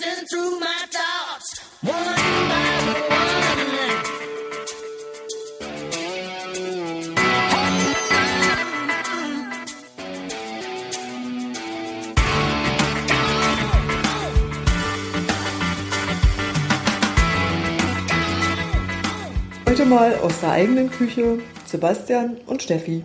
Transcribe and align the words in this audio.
racing 0.00 0.26
through 0.26 0.60
my 0.60 0.84
thoughts, 0.90 1.60
one 1.82 1.94
by 1.94 2.68
one. 2.90 3.28
Heute 19.66 19.84
mal 19.84 20.16
aus 20.16 20.40
der 20.40 20.50
eigenen 20.52 20.90
Küche 20.90 21.38
Sebastian 21.66 22.36
und 22.46 22.62
Steffi. 22.62 23.04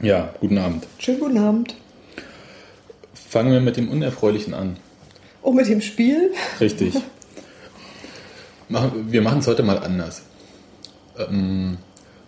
Ja, 0.00 0.34
guten 0.40 0.58
Abend. 0.58 0.86
Schönen 0.98 1.20
guten 1.20 1.38
Abend. 1.38 1.74
Fangen 3.14 3.52
wir 3.52 3.60
mit 3.60 3.76
dem 3.76 3.88
Unerfreulichen 3.88 4.54
an. 4.54 4.76
Auch 5.42 5.52
mit 5.52 5.68
dem 5.68 5.80
Spiel. 5.80 6.32
Richtig. 6.60 6.94
Wir 8.68 9.22
machen 9.22 9.38
es 9.38 9.46
heute 9.46 9.62
mal 9.62 9.78
anders. 9.78 10.22
Ähm, 11.18 11.78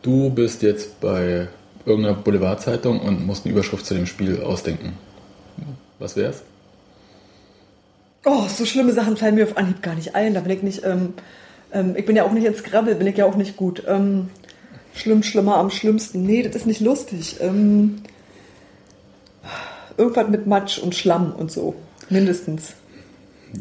du 0.02 0.30
bist 0.30 0.62
jetzt 0.62 1.00
bei 1.00 1.48
irgendeiner 1.84 2.16
Boulevardzeitung 2.16 3.00
und 3.00 3.26
musst 3.26 3.44
eine 3.44 3.52
Überschrift 3.52 3.84
zu 3.86 3.94
dem 3.94 4.06
Spiel 4.06 4.42
ausdenken. 4.42 4.94
Was 5.98 6.16
wär's? 6.16 6.42
Oh, 8.24 8.46
so 8.48 8.64
schlimme 8.64 8.92
Sachen 8.92 9.16
fallen 9.16 9.34
mir 9.34 9.44
auf 9.44 9.56
Anhieb 9.56 9.82
gar 9.82 9.94
nicht 9.94 10.14
ein. 10.14 10.34
Da 10.34 10.40
bin 10.40 10.52
ich 10.52 10.62
nicht, 10.62 10.84
ähm, 10.84 11.14
ähm, 11.72 11.94
ich 11.96 12.04
bin 12.06 12.16
ja 12.16 12.24
auch 12.24 12.32
nicht 12.32 12.44
ins 12.44 12.62
Grabbel, 12.62 12.94
bin 12.94 13.06
ich 13.06 13.16
ja 13.16 13.26
auch 13.26 13.36
nicht 13.36 13.56
gut. 13.56 13.82
Ähm, 13.86 14.28
schlimm, 14.94 15.22
schlimmer 15.22 15.56
am 15.56 15.70
schlimmsten. 15.70 16.22
Nee, 16.24 16.42
das 16.42 16.56
ist 16.56 16.66
nicht 16.66 16.80
lustig. 16.80 17.36
Ähm, 17.40 18.02
irgendwas 19.96 20.28
mit 20.28 20.46
Matsch 20.46 20.78
und 20.78 20.94
Schlamm 20.94 21.32
und 21.32 21.50
so. 21.50 21.74
Mindestens. 22.08 22.74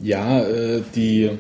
Ja, 0.02 0.42
äh, 0.42 0.82
die 0.96 1.32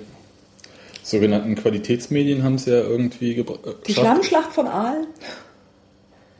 sogenannten 1.03 1.55
Qualitätsmedien 1.55 2.43
haben 2.43 2.55
es 2.55 2.65
ja 2.65 2.79
irgendwie 2.79 3.33
gebra- 3.35 3.67
äh, 3.67 3.73
Die. 3.87 3.93
Schlammschlacht 3.93 4.51
von 4.51 4.67
Aalen? 4.67 5.07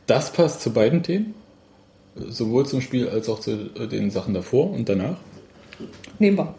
Das 0.06 0.32
passt 0.32 0.60
zu 0.60 0.72
beiden 0.72 1.02
Themen. 1.02 1.34
Sowohl 2.16 2.66
zum 2.66 2.80
Spiel 2.80 3.08
als 3.08 3.28
auch 3.28 3.40
zu 3.40 3.52
äh, 3.52 3.86
den 3.86 4.10
Sachen 4.10 4.34
davor 4.34 4.70
und 4.70 4.88
danach. 4.88 5.16
Nehmen 6.18 6.36
wir. 6.38 6.54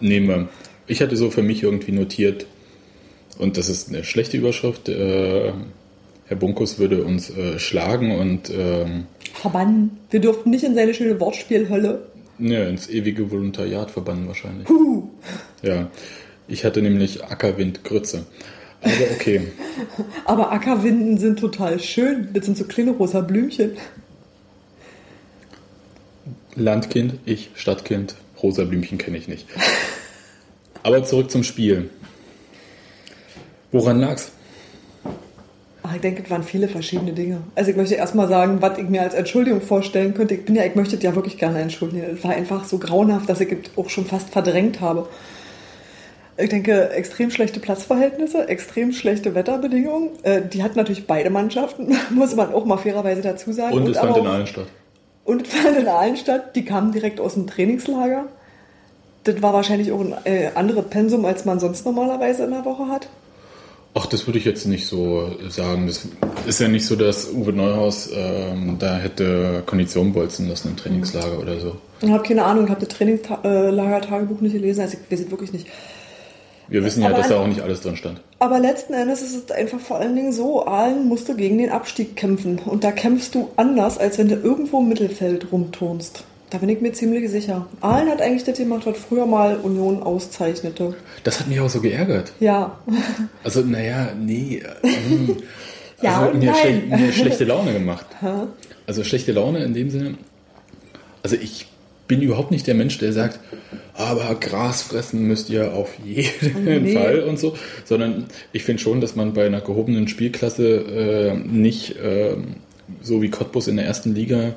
Nehmen 0.00 0.28
wir. 0.28 0.48
Ich 0.86 1.02
hatte 1.02 1.16
so 1.16 1.30
für 1.30 1.42
mich 1.42 1.62
irgendwie 1.62 1.92
notiert, 1.92 2.46
und 3.38 3.56
das 3.58 3.68
ist 3.68 3.88
eine 3.88 4.04
schlechte 4.04 4.36
Überschrift, 4.36 4.88
äh, 4.88 5.52
Herr 6.26 6.36
Bunkus 6.36 6.78
würde 6.78 7.04
uns 7.04 7.30
äh, 7.30 7.58
schlagen 7.58 8.18
und 8.18 8.50
ähm, 8.50 9.06
Verbannen. 9.34 9.98
Wir 10.10 10.20
durften 10.20 10.50
nicht 10.50 10.64
in 10.64 10.74
seine 10.74 10.94
schöne 10.94 11.20
Wortspielhölle. 11.20 12.06
Ne, 12.38 12.68
ins 12.68 12.88
ewige 12.88 13.30
Volontariat 13.30 13.90
verbannen 13.90 14.26
wahrscheinlich. 14.28 14.66
Puh. 14.66 15.08
Ja, 15.62 15.90
ich 16.48 16.64
hatte 16.64 16.82
nämlich 16.82 17.24
Ackerwind 17.24 17.84
Grütze. 17.84 18.26
Aber 18.82 19.10
okay, 19.14 19.48
Aber 20.24 20.52
Ackerwinden 20.52 21.18
sind 21.18 21.38
total 21.38 21.80
schön. 21.80 22.28
Das 22.32 22.44
sind 22.44 22.56
so 22.56 22.64
kleine 22.64 22.92
rosa 22.92 23.20
Blümchen. 23.20 23.76
Landkind, 26.54 27.14
ich 27.26 27.50
Stadtkind, 27.54 28.14
rosa 28.42 28.64
Blümchen 28.64 28.98
kenne 28.98 29.18
ich 29.18 29.28
nicht. 29.28 29.46
Aber 30.82 31.04
zurück 31.04 31.30
zum 31.30 31.42
Spiel. 31.42 31.90
Woran 33.72 34.00
lag's? 34.00 34.32
Ach, 35.88 35.94
ich 35.94 36.00
denke, 36.00 36.22
es 36.24 36.30
waren 36.30 36.42
viele 36.42 36.66
verschiedene 36.66 37.12
Dinge. 37.12 37.42
Also 37.54 37.70
ich 37.70 37.76
möchte 37.76 37.94
erstmal 37.94 38.26
sagen, 38.28 38.60
was 38.60 38.76
ich 38.78 38.88
mir 38.88 39.02
als 39.02 39.14
Entschuldigung 39.14 39.60
vorstellen 39.60 40.14
könnte. 40.14 40.34
Ich 40.34 40.44
bin 40.44 40.56
ja, 40.56 40.64
ich 40.64 40.74
möchte 40.74 40.96
es 40.96 41.02
ja 41.02 41.14
wirklich 41.14 41.38
gerne 41.38 41.60
entschuldigen. 41.60 42.02
Es 42.16 42.24
war 42.24 42.32
einfach 42.32 42.64
so 42.64 42.78
grauenhaft, 42.78 43.28
dass 43.28 43.40
ich 43.40 43.52
es 43.52 43.70
auch 43.76 43.88
schon 43.88 44.04
fast 44.04 44.30
verdrängt 44.30 44.80
habe. 44.80 45.08
Ich 46.38 46.48
denke, 46.48 46.90
extrem 46.90 47.30
schlechte 47.30 47.60
Platzverhältnisse, 47.60 48.48
extrem 48.48 48.92
schlechte 48.92 49.34
Wetterbedingungen. 49.34 50.10
Äh, 50.22 50.42
die 50.42 50.62
hatten 50.64 50.76
natürlich 50.76 51.06
beide 51.06 51.30
Mannschaften, 51.30 51.96
muss 52.10 52.34
man 52.34 52.52
auch 52.52 52.64
mal 52.64 52.78
fairerweise 52.78 53.22
dazu 53.22 53.52
sagen. 53.52 53.74
Und 53.74 53.88
es 53.88 53.96
aber 53.96 54.14
fand 54.14 54.24
in 54.24 54.26
allen 54.26 54.46
statt. 54.46 54.66
Und 55.24 55.46
es 55.46 55.54
fand 55.54 55.76
in 55.76 55.88
Aalen 55.88 56.16
statt. 56.16 56.56
Die 56.56 56.64
kamen 56.64 56.90
direkt 56.90 57.20
aus 57.20 57.34
dem 57.34 57.46
Trainingslager. 57.46 58.26
Das 59.24 59.40
war 59.40 59.52
wahrscheinlich 59.52 59.92
auch 59.92 60.00
ein 60.00 60.14
äh, 60.24 60.50
anderes 60.54 60.86
Pensum, 60.86 61.24
als 61.24 61.44
man 61.44 61.60
sonst 61.60 61.84
normalerweise 61.84 62.44
in 62.44 62.50
der 62.50 62.64
Woche 62.64 62.88
hat. 62.88 63.08
Ach, 63.98 64.04
das 64.04 64.26
würde 64.26 64.38
ich 64.38 64.44
jetzt 64.44 64.66
nicht 64.66 64.86
so 64.86 65.30
sagen. 65.48 65.86
Das 65.86 66.06
ist 66.46 66.60
ja 66.60 66.68
nicht 66.68 66.84
so, 66.84 66.96
dass 66.96 67.32
Uwe 67.32 67.54
Neuhaus 67.54 68.10
ähm, 68.14 68.76
da 68.78 68.98
hätte 68.98 69.62
Kondition 69.64 70.12
bolzen 70.12 70.50
lassen 70.50 70.68
im 70.68 70.76
Trainingslager 70.76 71.38
oder 71.40 71.58
so. 71.58 71.76
Ich 72.02 72.10
habe 72.10 72.22
keine 72.22 72.44
Ahnung, 72.44 72.64
ich 72.64 72.70
habe 72.70 72.84
das 72.84 72.94
Trainingslager-Tagebuch 72.94 74.42
nicht 74.42 74.52
gelesen, 74.52 74.82
also 74.82 74.98
ich 74.98 75.10
weiß 75.10 75.24
es 75.24 75.30
wirklich 75.30 75.54
nicht. 75.54 75.66
Wir 76.68 76.84
wissen 76.84 77.00
ja, 77.00 77.08
Aber 77.08 77.16
dass 77.16 77.28
da 77.28 77.40
auch 77.40 77.46
nicht 77.46 77.62
alles 77.62 77.80
drin 77.80 77.96
stand. 77.96 78.20
Aber 78.38 78.60
letzten 78.60 78.92
Endes 78.92 79.22
ist 79.22 79.34
es 79.34 79.50
einfach 79.50 79.80
vor 79.80 79.98
allen 79.98 80.14
Dingen 80.14 80.32
so, 80.34 80.66
Aalen 80.66 81.08
musste 81.08 81.34
gegen 81.34 81.56
den 81.56 81.70
Abstieg 81.70 82.16
kämpfen. 82.16 82.58
Und 82.58 82.84
da 82.84 82.92
kämpfst 82.92 83.34
du 83.34 83.48
anders, 83.56 83.96
als 83.96 84.18
wenn 84.18 84.28
du 84.28 84.34
irgendwo 84.34 84.80
im 84.80 84.88
Mittelfeld 84.88 85.52
rumturnst. 85.52 86.24
Da 86.50 86.58
bin 86.58 86.68
ich 86.68 86.80
mir 86.80 86.92
ziemlich 86.92 87.28
sicher. 87.30 87.66
Aalen 87.80 88.08
hat 88.08 88.22
eigentlich 88.22 88.44
das 88.44 88.56
gemacht, 88.58 88.86
was 88.86 88.96
früher 88.96 89.26
mal 89.26 89.56
Union 89.56 90.02
auszeichnete. 90.02 90.94
Das 91.24 91.40
hat 91.40 91.48
mich 91.48 91.58
auch 91.60 91.68
so 91.68 91.80
geärgert. 91.80 92.32
Ja, 92.38 92.78
Also, 93.42 93.62
naja, 93.62 94.10
nee. 94.18 94.62
äh, 94.82 94.88
hm. 95.08 95.36
Ja 96.02 96.20
also, 96.20 96.38
mir, 96.38 96.50
nein. 96.52 96.54
schle 96.56 96.96
mir 96.98 97.12
schlechte 97.12 97.44
Laune 97.44 97.72
gemacht. 97.72 98.06
Also 98.86 99.02
schlechte 99.02 99.32
Laune 99.32 99.64
in 99.64 99.74
dem 99.74 99.90
Sinne. 99.90 100.14
Also 101.22 101.36
ich 101.36 101.66
bin 102.06 102.22
überhaupt 102.22 102.50
nicht 102.52 102.66
der 102.66 102.74
Mensch, 102.74 102.98
der 102.98 103.12
sagt, 103.12 103.40
aber 103.94 104.34
Gras 104.36 104.82
fressen 104.82 105.22
müsst 105.26 105.50
ihr 105.50 105.72
auf 105.74 105.94
jeden 106.04 106.84
Nee. 106.84 106.92
Fall 106.94 107.20
und 107.24 107.38
so, 107.38 107.56
sondern 107.84 108.26
ich 108.52 108.62
finde 108.62 108.80
schon, 108.82 109.00
dass 109.00 109.16
man 109.16 109.32
bei 109.32 109.46
einer 109.46 109.60
gehobenen 109.62 110.06
Spielklasse 110.06 110.68
äh, 110.68 111.34
nicht 111.34 111.96
äh, 111.96 112.36
so 113.02 113.22
wie 113.22 113.30
Cottbus 113.30 113.66
in 113.66 113.76
der 113.76 113.86
ersten 113.86 114.14
Liga 114.14 114.54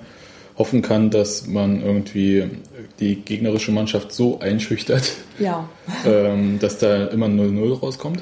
hoffen 0.59 0.81
kann, 0.83 1.09
dass 1.09 1.47
man 1.47 1.81
irgendwie 1.81 2.43
die 2.99 3.15
gegnerische 3.15 3.71
Mannschaft 3.71 4.11
so 4.11 4.39
einschüchtert, 4.39 5.13
ja. 5.39 5.67
ähm, 6.05 6.59
dass 6.59 6.77
da 6.77 7.05
immer 7.07 7.25
0-0 7.27 7.79
rauskommt 7.79 8.21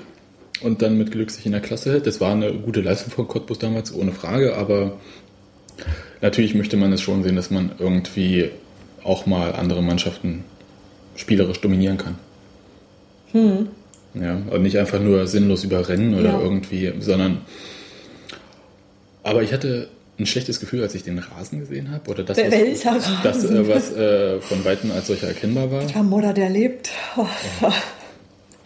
und 0.61 0.81
dann 0.81 0.97
mit 0.97 1.11
Glück 1.11 1.31
sich 1.31 1.45
in 1.45 1.51
der 1.51 1.61
Klasse 1.61 1.91
hält. 1.91 2.07
Das 2.07 2.21
war 2.21 2.31
eine 2.31 2.53
gute 2.53 2.81
Leistung 2.81 3.11
von 3.11 3.27
Cottbus 3.27 3.59
damals, 3.59 3.93
ohne 3.93 4.11
Frage, 4.11 4.55
aber 4.55 4.93
natürlich 6.21 6.53
möchte 6.55 6.77
man 6.77 6.93
es 6.93 7.01
schon 7.01 7.23
sehen, 7.23 7.35
dass 7.35 7.49
man 7.51 7.71
irgendwie 7.79 8.51
auch 9.03 9.25
mal 9.25 9.53
andere 9.53 9.81
Mannschaften 9.81 10.43
spielerisch 11.15 11.59
dominieren 11.59 11.97
kann. 11.97 12.15
Ja, 14.13 14.41
und 14.49 14.61
nicht 14.61 14.77
einfach 14.77 14.99
nur 14.99 15.27
sinnlos 15.27 15.63
überrennen 15.63 16.13
oder 16.13 16.31
Ja. 16.33 16.39
irgendwie, 16.41 16.93
sondern. 16.99 17.41
Aber 19.23 19.43
ich 19.43 19.53
hatte 19.53 19.89
ein 20.19 20.25
schlechtes 20.25 20.59
Gefühl, 20.59 20.81
als 20.81 20.95
ich 20.95 21.03
den 21.03 21.19
Rasen 21.19 21.59
gesehen 21.59 21.91
habe 21.91 22.09
oder 22.09 22.23
das, 22.23 22.37
Wel- 22.37 22.45
was, 22.45 22.51
welcher 22.51 22.93
das, 23.23 23.35
Rasen? 23.43 23.55
äh, 23.55 23.67
was 23.67 23.93
äh, 23.93 24.41
von 24.41 24.65
weitem 24.65 24.91
als 24.91 25.07
solcher 25.07 25.27
erkennbar 25.27 25.71
war. 25.71 25.83
Der 25.85 26.03
Modder, 26.03 26.33
der 26.33 26.49
lebt. 26.49 26.89
Oh, 27.15 27.25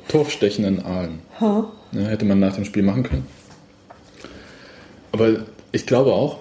Torfstechen 0.08 0.66
in 0.66 0.80
Aalen. 0.82 1.20
ha. 1.40 1.72
Ja, 1.94 2.02
hätte 2.08 2.26
man 2.26 2.40
nach 2.40 2.56
dem 2.56 2.66
Spiel 2.66 2.84
machen 2.84 3.04
können. 3.04 3.28
Aber 5.12 5.44
ich 5.74 5.86
glaube 5.86 6.14
auch, 6.14 6.40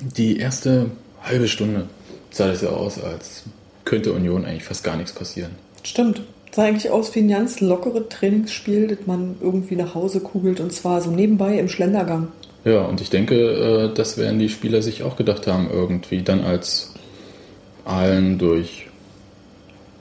die 0.00 0.38
erste 0.38 0.86
halbe 1.22 1.48
Stunde 1.48 1.88
sah 2.30 2.46
das 2.48 2.62
ja 2.62 2.68
aus, 2.70 3.00
als 3.02 3.42
könnte 3.84 4.12
Union 4.12 4.44
eigentlich 4.44 4.64
fast 4.64 4.84
gar 4.84 4.96
nichts 4.96 5.12
passieren. 5.12 5.50
Stimmt. 5.82 6.22
Sah 6.52 6.64
eigentlich 6.64 6.90
aus 6.90 7.14
wie 7.14 7.20
ein 7.20 7.28
ganz 7.28 7.60
lockeres 7.60 8.04
Trainingsspiel, 8.10 8.86
das 8.86 9.06
man 9.06 9.36
irgendwie 9.40 9.74
nach 9.76 9.94
Hause 9.94 10.20
kugelt 10.20 10.60
und 10.60 10.72
zwar 10.72 11.00
so 11.00 11.10
nebenbei 11.10 11.58
im 11.58 11.68
Schlendergang. 11.68 12.28
Ja, 12.64 12.82
und 12.82 13.00
ich 13.00 13.10
denke, 13.10 13.34
äh, 13.34 13.94
das 13.94 14.18
werden 14.18 14.38
die 14.38 14.48
Spieler 14.48 14.82
sich 14.82 15.02
auch 15.02 15.16
gedacht 15.16 15.46
haben, 15.46 15.68
irgendwie 15.70 16.22
dann 16.22 16.42
als 16.42 16.94
Aalen 17.84 18.38
durch 18.38 18.88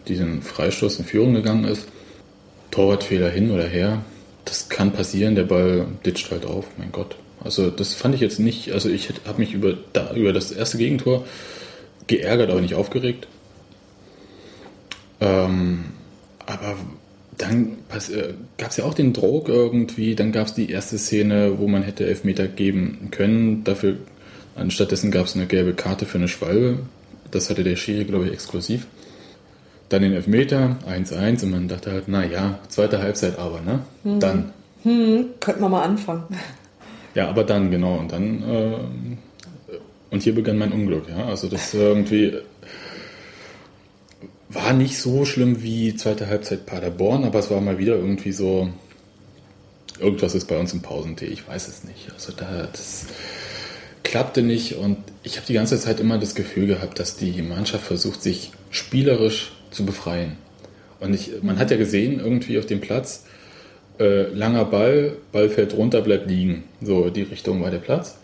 diesen 0.07 0.41
Freistoß 0.41 0.99
in 0.99 1.05
Führung 1.05 1.33
gegangen 1.33 1.63
ist. 1.63 1.87
Torwartfehler 2.69 3.29
hin 3.29 3.51
oder 3.51 3.65
her, 3.65 4.01
das 4.45 4.69
kann 4.69 4.93
passieren, 4.93 5.35
der 5.35 5.43
Ball 5.43 5.87
ditcht 6.05 6.31
halt 6.31 6.45
auf, 6.45 6.65
mein 6.77 6.91
Gott. 6.91 7.15
Also 7.43 7.69
das 7.69 7.93
fand 7.93 8.15
ich 8.15 8.21
jetzt 8.21 8.39
nicht, 8.39 8.71
also 8.71 8.89
ich 8.89 9.09
habe 9.27 9.39
mich 9.39 9.53
über, 9.53 9.77
da, 9.93 10.13
über 10.13 10.31
das 10.31 10.51
erste 10.51 10.77
Gegentor 10.77 11.25
geärgert, 12.07 12.49
aber 12.49 12.61
nicht 12.61 12.75
aufgeregt. 12.75 13.27
Ähm, 15.19 15.85
aber 16.45 16.77
dann 17.37 17.77
äh, 17.89 18.33
gab 18.57 18.71
es 18.71 18.77
ja 18.77 18.83
auch 18.83 18.93
den 18.93 19.13
Druck 19.13 19.49
irgendwie, 19.49 20.15
dann 20.15 20.31
gab 20.31 20.47
es 20.47 20.53
die 20.53 20.69
erste 20.69 20.97
Szene, 20.97 21.59
wo 21.59 21.67
man 21.67 21.83
hätte 21.83 22.05
Elfmeter 22.05 22.47
geben 22.47 23.09
können. 23.11 23.63
Dafür, 23.63 23.97
anstattdessen 24.55 25.11
gab 25.11 25.25
es 25.25 25.35
eine 25.35 25.45
gelbe 25.45 25.73
Karte 25.73 26.05
für 26.05 26.17
eine 26.17 26.27
Schwalbe. 26.27 26.79
Das 27.31 27.49
hatte 27.49 27.63
der 27.63 27.75
Schiri, 27.75 28.05
glaube 28.05 28.25
ich, 28.27 28.33
exklusiv. 28.33 28.87
Dann 29.89 30.01
den 30.01 30.13
Elfmeter, 30.13 30.77
1-1 30.87 31.43
und 31.43 31.51
man 31.51 31.67
dachte 31.67 31.91
halt, 31.91 32.05
na 32.07 32.25
ja, 32.25 32.59
zweite 32.69 33.01
Halbzeit 33.01 33.37
aber, 33.37 33.61
ne? 33.61 33.79
Dann. 34.19 34.53
Könnten 34.83 35.61
wir 35.61 35.69
mal 35.69 35.83
anfangen. 35.83 36.23
Ja, 37.13 37.27
aber 37.27 37.43
dann, 37.43 37.71
genau. 37.71 37.97
Und 37.97 38.13
dann, 38.13 38.41
äh, 38.41 38.77
und 40.11 40.23
hier 40.23 40.33
begann 40.33 40.57
mein 40.57 40.71
Unglück, 40.71 41.09
ja. 41.09 41.25
Also 41.25 41.49
das 41.49 41.73
irgendwie 41.73 42.37
war 44.53 44.73
nicht 44.73 44.97
so 44.97 45.25
schlimm 45.25 45.63
wie 45.63 45.95
zweite 45.95 46.27
Halbzeit 46.27 46.65
Paderborn, 46.65 47.23
aber 47.23 47.39
es 47.39 47.49
war 47.49 47.61
mal 47.61 47.77
wieder 47.77 47.95
irgendwie 47.95 48.31
so, 48.31 48.69
irgendwas 49.99 50.35
ist 50.35 50.47
bei 50.47 50.57
uns 50.57 50.73
im 50.73 50.81
Pausentee, 50.81 51.25
ich 51.25 51.47
weiß 51.47 51.67
es 51.67 51.83
nicht. 51.83 52.11
Also 52.13 52.33
da, 52.35 52.67
das 52.71 53.05
klappte 54.03 54.41
nicht 54.41 54.75
und 54.75 54.97
ich 55.23 55.37
habe 55.37 55.47
die 55.47 55.53
ganze 55.53 55.79
Zeit 55.79 55.99
immer 55.99 56.17
das 56.17 56.35
Gefühl 56.35 56.67
gehabt, 56.67 56.99
dass 56.99 57.15
die 57.15 57.41
Mannschaft 57.41 57.85
versucht, 57.85 58.21
sich 58.21 58.51
spielerisch 58.71 59.51
zu 59.71 59.85
befreien. 59.85 60.37
Und 60.99 61.13
ich, 61.13 61.31
man 61.41 61.57
hat 61.57 61.71
ja 61.71 61.77
gesehen, 61.77 62.19
irgendwie 62.19 62.59
auf 62.59 62.65
dem 62.65 62.81
Platz, 62.81 63.25
äh, 63.99 64.23
langer 64.33 64.65
Ball, 64.65 65.13
Ball 65.31 65.49
fällt 65.49 65.75
runter, 65.75 66.01
bleibt 66.01 66.29
liegen. 66.29 66.63
So, 66.81 67.09
die 67.09 67.23
Richtung 67.23 67.61
war 67.61 67.71
der 67.71 67.79
Platz. 67.79 68.17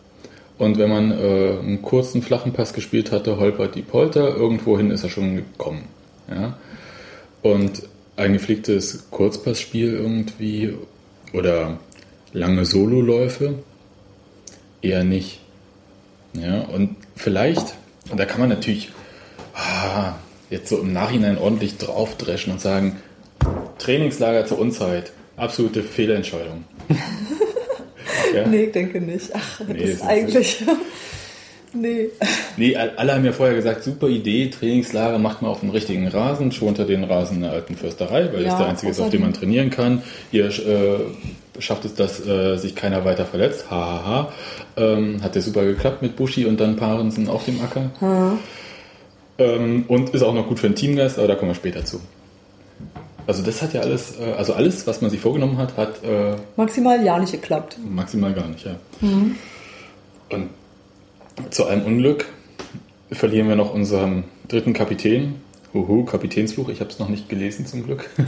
Und 0.58 0.78
wenn 0.78 0.90
man 0.90 1.12
äh, 1.12 1.60
einen 1.60 1.82
kurzen, 1.82 2.22
flachen 2.22 2.52
Pass 2.52 2.74
gespielt 2.74 3.12
hatte, 3.12 3.38
holpert 3.38 3.76
die 3.76 3.82
Polter, 3.82 4.36
irgendwohin 4.36 4.92
ist 4.92 5.04
er 5.04 5.10
schon 5.10 5.36
gekommen. 5.36 5.84
Ja? 6.30 6.58
Und 7.42 7.84
ein 8.16 8.34
gepflegtes 8.34 9.06
Kurzpassspiel 9.12 9.94
irgendwie 9.94 10.76
oder 11.34 11.80
lange 12.34 12.66
Sololäufe 12.66 13.56
eher 14.82 15.04
nicht. 15.04 15.40
Ja, 16.34 16.62
und 16.62 16.96
vielleicht, 17.16 17.76
und 18.12 18.20
da 18.20 18.26
kann 18.26 18.40
man 18.40 18.50
natürlich 18.50 18.92
ah, 19.54 20.14
jetzt 20.50 20.70
so 20.70 20.78
im 20.80 20.94
Nachhinein 20.94 21.38
ordentlich 21.38 21.78
draufdreschen 21.78 22.54
und 22.54 22.62
sagen, 22.62 22.98
Trainingslager 23.78 24.46
zur 24.46 24.60
Unzeit, 24.60 25.12
absolute 25.36 25.84
Fehlentscheidung. 25.84 26.64
ja? 28.36 28.48
Nee, 28.48 28.66
ich 28.66 28.72
denke 28.72 29.00
nicht. 29.02 29.32
Ach, 29.34 29.62
Nee, 29.68 29.74
das 29.74 29.90
ist 29.90 29.96
ist- 29.96 30.04
eigentlich. 30.04 30.64
nee. 31.74 32.10
Nee, 32.58 32.76
alle 32.76 33.14
haben 33.14 33.26
ja 33.26 33.32
vorher 33.32 33.56
gesagt, 33.56 33.84
super 33.84 34.08
Idee, 34.08 34.50
Trainingslager 34.50 35.20
macht 35.20 35.42
man 35.42 35.52
auf 35.52 35.60
dem 35.60 35.70
richtigen 35.70 36.08
Rasen, 36.08 36.52
schont 36.52 36.80
er 36.80 36.86
den 36.86 37.04
Rasen 37.04 37.42
der 37.42 37.52
alten 37.52 37.76
Försterei, 37.76 38.30
weil 38.34 38.44
das 38.44 38.54
Ja, 38.54 38.58
der 38.58 38.68
einzige 38.68 38.92
ist, 38.92 39.00
auf 39.00 39.10
dem 39.10 39.22
man 39.22 39.34
trainieren 39.34 39.70
kann. 39.70 40.02
Ihr 40.32 40.46
äh, 40.48 41.00
schafft 41.60 41.86
es, 41.86 41.94
dass 41.96 42.26
äh, 42.26 42.58
sich 42.58 42.76
keiner 42.76 43.06
weiter 43.06 43.26
verletzt. 43.26 43.70
Hahaha. 43.70 44.06
Ha, 44.06 44.06
ha. 44.06 44.34
Ähm, 44.78 45.22
hat 45.24 45.36
ja 45.36 45.42
super 45.42 45.66
geklappt 45.66 46.02
mit 46.02 46.16
Buschi 46.16 46.46
und 46.46 46.60
dann 46.60 46.76
Parensen 46.76 47.30
auf 47.30 47.46
dem 47.46 47.60
Acker. 47.62 47.92
Ähm, 49.40 49.86
und 49.88 50.10
ist 50.12 50.24
auch 50.24 50.34
noch 50.34 50.48
gut 50.48 50.60
für 50.60 50.68
den 50.68 50.76
Teamgeist, 50.76 51.18
aber 51.18 51.28
da 51.28 51.36
kommen 51.36 51.52
wir 51.52 51.56
später 51.56 51.86
zu. 51.86 52.00
Also 53.28 53.44
das 53.44 53.62
hat 53.62 53.74
ja 53.74 53.82
alles, 53.82 54.20
äh, 54.20 54.34
also 54.38 54.54
alles, 54.54 54.88
was 54.88 55.02
man 55.02 55.12
sich 55.12 55.20
vorgenommen 55.20 55.58
hat, 55.58 55.76
hat 55.78 56.04
äh, 56.04 56.36
Maximal 56.56 57.04
ja 57.04 57.20
nicht 57.20 57.34
geklappt. 57.34 57.78
Maximal 57.88 58.34
gar 58.34 58.48
nicht, 58.48 58.66
ja. 58.66 58.76
Und 60.30 60.50
zu 61.50 61.66
allem 61.66 61.84
Unglück 61.84 62.26
verlieren 63.12 63.48
wir 63.48 63.56
noch 63.56 63.74
unseren 63.74 64.24
dritten 64.48 64.74
Kapitän. 64.74 65.36
Huhu, 65.74 66.06
Kapitänsfluch, 66.06 66.70
ich 66.70 66.80
habe 66.80 66.90
es 66.90 66.98
noch 67.00 67.10
nicht 67.10 67.30
gelesen 67.30 67.66
zum 67.66 67.84
Glück. 67.84 68.10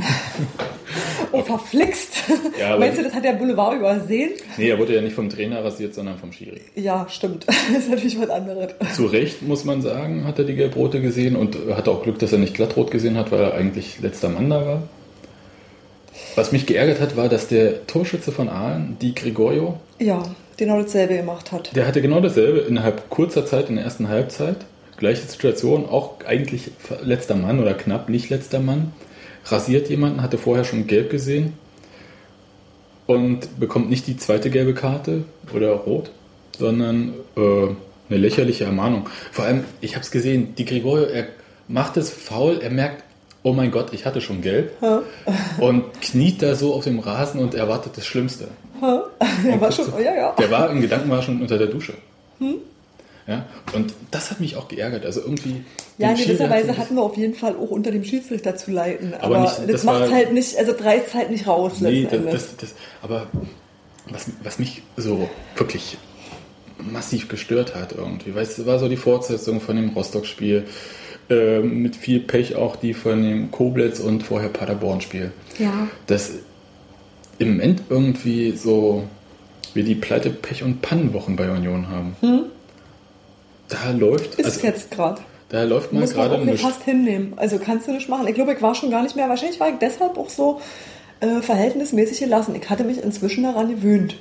Oh, 1.31 1.44
verflixt. 1.44 2.23
Ja, 2.59 2.75
Meinst 2.77 2.97
du, 2.97 3.03
das 3.03 3.13
hat 3.13 3.23
der 3.23 3.33
Boulevard 3.33 3.75
übersehen? 3.77 4.31
nee, 4.57 4.69
er 4.69 4.79
wurde 4.79 4.95
ja 4.95 5.01
nicht 5.01 5.13
vom 5.13 5.29
Trainer 5.29 5.63
rasiert, 5.63 5.94
sondern 5.94 6.17
vom 6.17 6.31
Schiri. 6.31 6.61
Ja, 6.73 7.06
stimmt. 7.07 7.45
Das 7.71 7.83
ist 7.83 7.89
natürlich 7.91 8.19
was 8.19 8.31
anderes. 8.31 8.71
Zu 8.95 9.06
Recht, 9.06 9.44
muss 9.44 9.63
man 9.63 9.83
sagen, 9.83 10.25
hat 10.25 10.39
er 10.39 10.45
die 10.45 10.55
Gelbrote 10.55 11.01
gesehen 11.01 11.35
und 11.35 11.55
hatte 11.75 11.91
auch 11.91 12.01
Glück, 12.01 12.17
dass 12.17 12.31
er 12.31 12.39
nicht 12.39 12.55
glattrot 12.55 12.89
gesehen 12.89 13.15
hat, 13.15 13.31
weil 13.31 13.41
er 13.41 13.53
eigentlich 13.53 14.00
letzter 14.01 14.29
Mann 14.29 14.50
da 14.50 14.65
war. 14.65 14.83
Was 16.33 16.51
mich 16.51 16.65
geärgert 16.65 17.00
hat, 17.00 17.15
war, 17.15 17.29
dass 17.29 17.47
der 17.47 17.85
Torschütze 17.85 18.31
von 18.31 18.50
Aalen, 18.50 18.97
Di 19.00 19.13
Gregorio, 19.13 19.79
Ja, 20.00 20.23
genau 20.59 20.81
dasselbe 20.81 21.15
gemacht 21.15 21.51
hat. 21.51 21.75
Der 21.75 21.88
hatte 21.88 22.01
genau 22.01 22.19
dasselbe 22.19 22.59
innerhalb 22.59 23.09
kurzer 23.09 23.45
Zeit 23.45 23.69
in 23.69 23.75
der 23.75 23.85
ersten 23.85 24.09
Halbzeit. 24.09 24.57
Gleiche 24.97 25.21
Situation, 25.21 25.85
auch 25.85 26.23
eigentlich 26.25 26.71
letzter 27.01 27.35
Mann 27.35 27.59
oder 27.59 27.73
knapp 27.73 28.09
nicht 28.09 28.29
letzter 28.29 28.59
Mann. 28.59 28.94
Rasiert 29.45 29.89
jemanden, 29.89 30.21
hatte 30.21 30.38
vorher 30.38 30.65
schon 30.65 30.85
gelb 30.85 31.09
gesehen 31.09 31.53
und 33.07 33.59
bekommt 33.59 33.89
nicht 33.89 34.06
die 34.06 34.17
zweite 34.17 34.50
gelbe 34.50 34.75
Karte 34.75 35.23
oder 35.56 35.71
rot, 35.71 36.11
sondern 36.57 37.13
äh, 37.35 37.41
eine 38.09 38.19
lächerliche 38.19 38.65
Ermahnung. 38.65 39.09
Vor 39.31 39.45
allem, 39.45 39.63
ich 39.81 39.95
habe 39.95 40.03
es 40.03 40.12
gesehen, 40.12 40.53
die 40.55 40.65
Gregorio, 40.65 41.05
er 41.05 41.27
macht 41.67 41.97
es 41.97 42.12
faul, 42.12 42.59
er 42.62 42.69
merkt, 42.69 43.03
oh 43.44 43.53
mein 43.53 43.71
Gott, 43.71 43.94
ich 43.94 44.06
hatte 44.06 44.21
schon 44.21 44.41
gelb 44.41 44.71
und 45.59 46.01
kniet 46.01 46.41
da 46.41 46.56
so 46.56 46.74
auf 46.74 46.83
dem 46.83 47.00
Rasen 47.00 47.39
und 47.39 47.53
erwartet 47.56 47.94
das 47.97 48.06
Schlimmste. 48.06 48.47
Der 48.81 49.59
war 49.62 49.71
schon, 49.71 49.86
ja, 50.03 50.15
ja. 50.15 50.36
Der 50.38 50.51
war 50.51 50.69
in 50.71 50.81
Gedanken 50.81 51.09
war 51.09 51.21
schon 51.21 51.41
unter 51.41 51.57
der 51.57 51.68
Dusche. 51.68 51.94
Ja, 53.27 53.45
und 53.74 53.94
das 54.09 54.31
hat 54.31 54.39
mich 54.39 54.56
auch 54.56 54.68
geärgert. 54.68 55.06
Also 55.06 55.21
irgendwie. 55.21 55.63
Ja, 56.00 56.12
in 56.12 56.18
gewisser 56.18 56.50
Weise 56.50 56.75
hatten 56.77 56.95
wir 56.95 57.03
auf 57.03 57.15
jeden 57.15 57.36
Fall 57.36 57.56
auch 57.56 57.69
unter 57.69 57.91
dem 57.91 58.03
Schiedsrichter 58.03 58.56
zu 58.56 58.71
leiten. 58.71 59.13
Aber 59.13 59.36
Aber, 59.36 59.39
nicht- 59.41 59.59
das, 59.59 59.68
das 59.68 59.83
macht 59.83 60.12
halt 60.12 60.33
nicht, 60.33 60.57
also 60.57 60.71
reißt 60.71 61.13
halt 61.13 61.30
nicht 61.30 61.45
raus 61.45 61.74
Nee, 61.80 62.07
das, 62.09 62.24
das, 62.31 62.57
das, 62.57 62.69
aber 63.03 63.27
was, 64.09 64.25
was 64.44 64.57
mich 64.57 64.81
so 64.97 65.30
wirklich 65.56 65.97
massiv 66.91 67.27
gestört 67.27 67.75
hat 67.75 67.91
irgendwie, 67.91 68.33
weißt 68.33 68.59
du, 68.59 68.65
war 68.65 68.80
so 68.80 68.88
die 68.89 68.97
Fortsetzung 68.97 69.62
von 69.62 69.75
dem 69.75 69.89
Rostock-Spiel, 69.89 70.65
äh, 71.29 71.59
mit 71.59 71.95
viel 71.95 72.19
Pech 72.19 72.55
auch 72.55 72.75
die 72.75 72.93
von 72.93 73.21
dem 73.23 73.51
Koblenz 73.51 73.99
und 73.99 74.23
vorher 74.23 74.49
Paderborn-Spiel. 74.49 75.31
Ja. 75.57 75.87
Dass 76.07 76.31
im 77.37 77.51
Moment 77.51 77.83
irgendwie 77.89 78.51
so 78.51 79.03
wir 79.73 79.83
die 79.83 79.95
Pleite, 79.95 80.29
Pech 80.31 80.63
und 80.63 80.81
Pannenwochen 80.81 81.35
bei 81.35 81.49
Union 81.51 81.87
haben. 81.89 82.15
Da 83.67 83.91
läuft, 83.91 84.35
Ist 84.35 84.45
also, 84.45 84.67
jetzt 84.67 84.91
gerade. 84.91 85.21
da 85.49 85.63
läuft 85.63 85.93
Muss 85.93 86.01
man 86.01 86.13
gerade 86.13 86.35
auch 86.35 86.39
nicht 86.39 86.47
nichts. 86.47 86.61
fast 86.63 86.83
hinnehmen. 86.83 87.33
Also 87.37 87.59
kannst 87.59 87.87
du 87.87 87.91
nicht 87.91 88.09
machen. 88.09 88.27
Ich 88.27 88.33
glaube, 88.35 88.53
ich 88.53 88.61
war 88.61 88.73
schon 88.73 88.89
gar 88.89 89.03
nicht 89.03 89.15
mehr. 89.15 89.29
Wahrscheinlich 89.29 89.59
war 89.59 89.69
ich 89.69 89.75
deshalb 89.79 90.17
auch 90.17 90.29
so 90.29 90.59
äh, 91.19 91.41
verhältnismäßig 91.41 92.19
gelassen. 92.19 92.55
Ich 92.55 92.69
hatte 92.69 92.83
mich 92.83 93.01
inzwischen 93.03 93.43
daran 93.43 93.69
gewöhnt, 93.69 94.17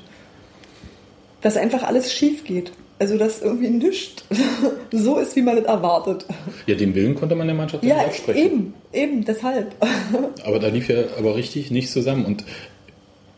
dass 1.41 1.57
einfach 1.57 1.83
alles 1.83 2.13
schief 2.13 2.45
geht. 2.45 2.73
Also 3.01 3.17
dass 3.17 3.43
irgendwie 3.43 3.69
nichts 3.69 4.25
so 4.93 5.19
ist, 5.19 5.37
wie 5.37 5.43
man 5.43 5.57
es 5.59 5.65
erwartet. 5.65 6.25
Ja, 6.67 6.75
den 6.75 6.95
Willen 6.95 7.15
konnte 7.15 7.35
man 7.37 7.47
der 7.47 7.55
Mannschaft 7.57 7.85
Ja, 7.85 7.97
nicht 7.97 8.07
absprechen. 8.07 8.43
eben, 8.45 8.75
eben, 8.93 9.25
deshalb. 9.25 9.75
Aber 10.45 10.59
da 10.59 10.69
lief 10.69 10.89
ja 10.89 10.97
aber 11.17 11.37
richtig 11.37 11.71
nicht 11.71 11.91
zusammen. 11.91 12.25
Und 12.25 12.45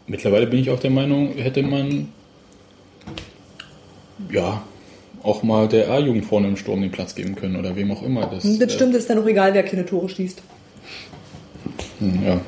mittlerweile 0.07 0.47
bin 0.47 0.61
ich 0.61 0.71
auch 0.71 0.81
der 0.81 0.91
Meinung, 0.91 1.35
hätte 1.35 1.63
man 1.63 2.09
ja 4.31 4.63
auch 5.23 5.43
mal 5.43 5.69
der 5.69 5.91
A-Jugend 5.91 6.25
vorne 6.25 6.49
im 6.49 6.57
Sturm 6.57 6.81
den 6.81 6.91
Platz 6.91 7.15
geben 7.15 7.35
können 7.35 7.57
oder 7.57 7.77
wem 7.77 7.91
auch 7.93 8.03
immer. 8.03 8.27
Das, 8.27 8.43
Das 8.59 8.73
stimmt, 8.73 8.95
es 8.95 9.03
ist 9.03 9.11
dann 9.11 9.19
auch 9.19 9.27
egal, 9.27 9.53
wer 9.53 9.63
keine 9.63 9.85
Tore 9.85 10.09
schießt. 10.09 10.39
Äh, 10.39 12.05
hm, 12.05 12.27
ja. 12.27 12.41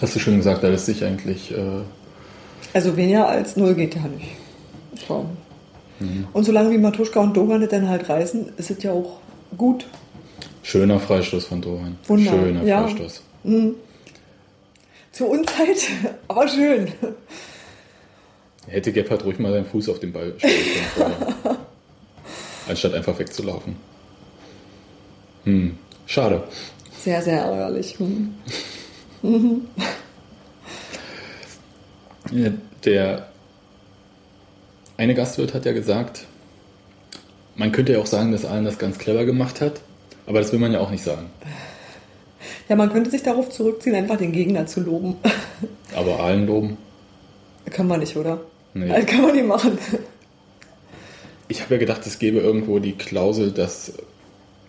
Hast 0.00 0.16
du 0.16 0.18
schon 0.18 0.36
gesagt, 0.36 0.64
da 0.64 0.68
lässt 0.68 0.86
sich 0.86 1.04
eigentlich. 1.04 1.52
Äh, 1.52 1.56
Also 2.72 2.96
weniger 2.96 3.28
als 3.28 3.56
null 3.56 3.74
geht 3.74 3.94
ja 3.94 4.02
nicht. 4.08 4.28
So. 5.06 5.24
Mhm. 6.00 6.26
Und 6.32 6.44
solange 6.44 6.70
wie 6.70 6.78
Matuschka 6.78 7.20
und 7.20 7.36
Dogan 7.36 7.66
dann 7.68 7.88
halt 7.88 8.08
reißen, 8.08 8.52
ist 8.56 8.70
es 8.70 8.82
ja 8.82 8.92
auch 8.92 9.20
gut. 9.56 9.86
schöner 10.62 10.98
Freistoß 10.98 11.46
von 11.46 11.60
Dohan. 11.60 11.98
Wunder, 12.06 12.30
Schöner 12.30 12.62
ja. 12.64 12.82
Freistoß. 12.82 13.22
Zur 15.12 15.28
Unzeit, 15.28 15.88
aber 16.28 16.48
schön. 16.48 16.88
Hätte 18.66 18.92
Gebhardt 18.92 19.24
ruhig 19.24 19.38
mal 19.38 19.52
seinen 19.52 19.66
Fuß 19.66 19.88
auf 19.88 20.00
den 20.00 20.12
Ball 20.12 20.34
stellen 20.38 20.54
können. 20.94 21.14
Anstatt 22.68 22.94
einfach 22.94 23.18
wegzulaufen. 23.18 23.76
Hm, 25.44 25.76
schade. 26.06 26.44
Sehr, 26.98 27.20
sehr 27.22 27.42
ärgerlich. 27.42 27.96
Hm. 29.22 29.66
Der 32.84 33.29
eine 35.00 35.14
Gastwirt 35.14 35.54
hat 35.54 35.64
ja 35.64 35.72
gesagt, 35.72 36.26
man 37.56 37.72
könnte 37.72 37.94
ja 37.94 38.00
auch 38.00 38.06
sagen, 38.06 38.32
dass 38.32 38.44
Allen 38.44 38.66
das 38.66 38.78
ganz 38.78 38.98
clever 38.98 39.24
gemacht 39.24 39.62
hat, 39.62 39.80
aber 40.26 40.40
das 40.40 40.52
will 40.52 40.58
man 40.58 40.72
ja 40.72 40.80
auch 40.80 40.90
nicht 40.90 41.02
sagen. 41.02 41.30
Ja, 42.68 42.76
man 42.76 42.92
könnte 42.92 43.10
sich 43.10 43.22
darauf 43.22 43.48
zurückziehen, 43.48 43.96
einfach 43.96 44.18
den 44.18 44.32
Gegner 44.32 44.66
zu 44.66 44.80
loben. 44.80 45.16
Aber 45.96 46.20
Allen 46.20 46.46
loben. 46.46 46.76
Kann 47.70 47.88
man 47.88 48.00
nicht, 48.00 48.14
oder? 48.14 48.42
Nee. 48.74 48.88
Das 48.88 49.06
kann 49.06 49.22
man 49.22 49.34
nicht 49.34 49.46
machen. 49.46 49.78
Ich 51.48 51.62
habe 51.62 51.74
ja 51.74 51.80
gedacht, 51.80 52.06
es 52.06 52.18
gäbe 52.18 52.38
irgendwo 52.38 52.78
die 52.78 52.92
Klausel, 52.92 53.50
dass 53.50 53.94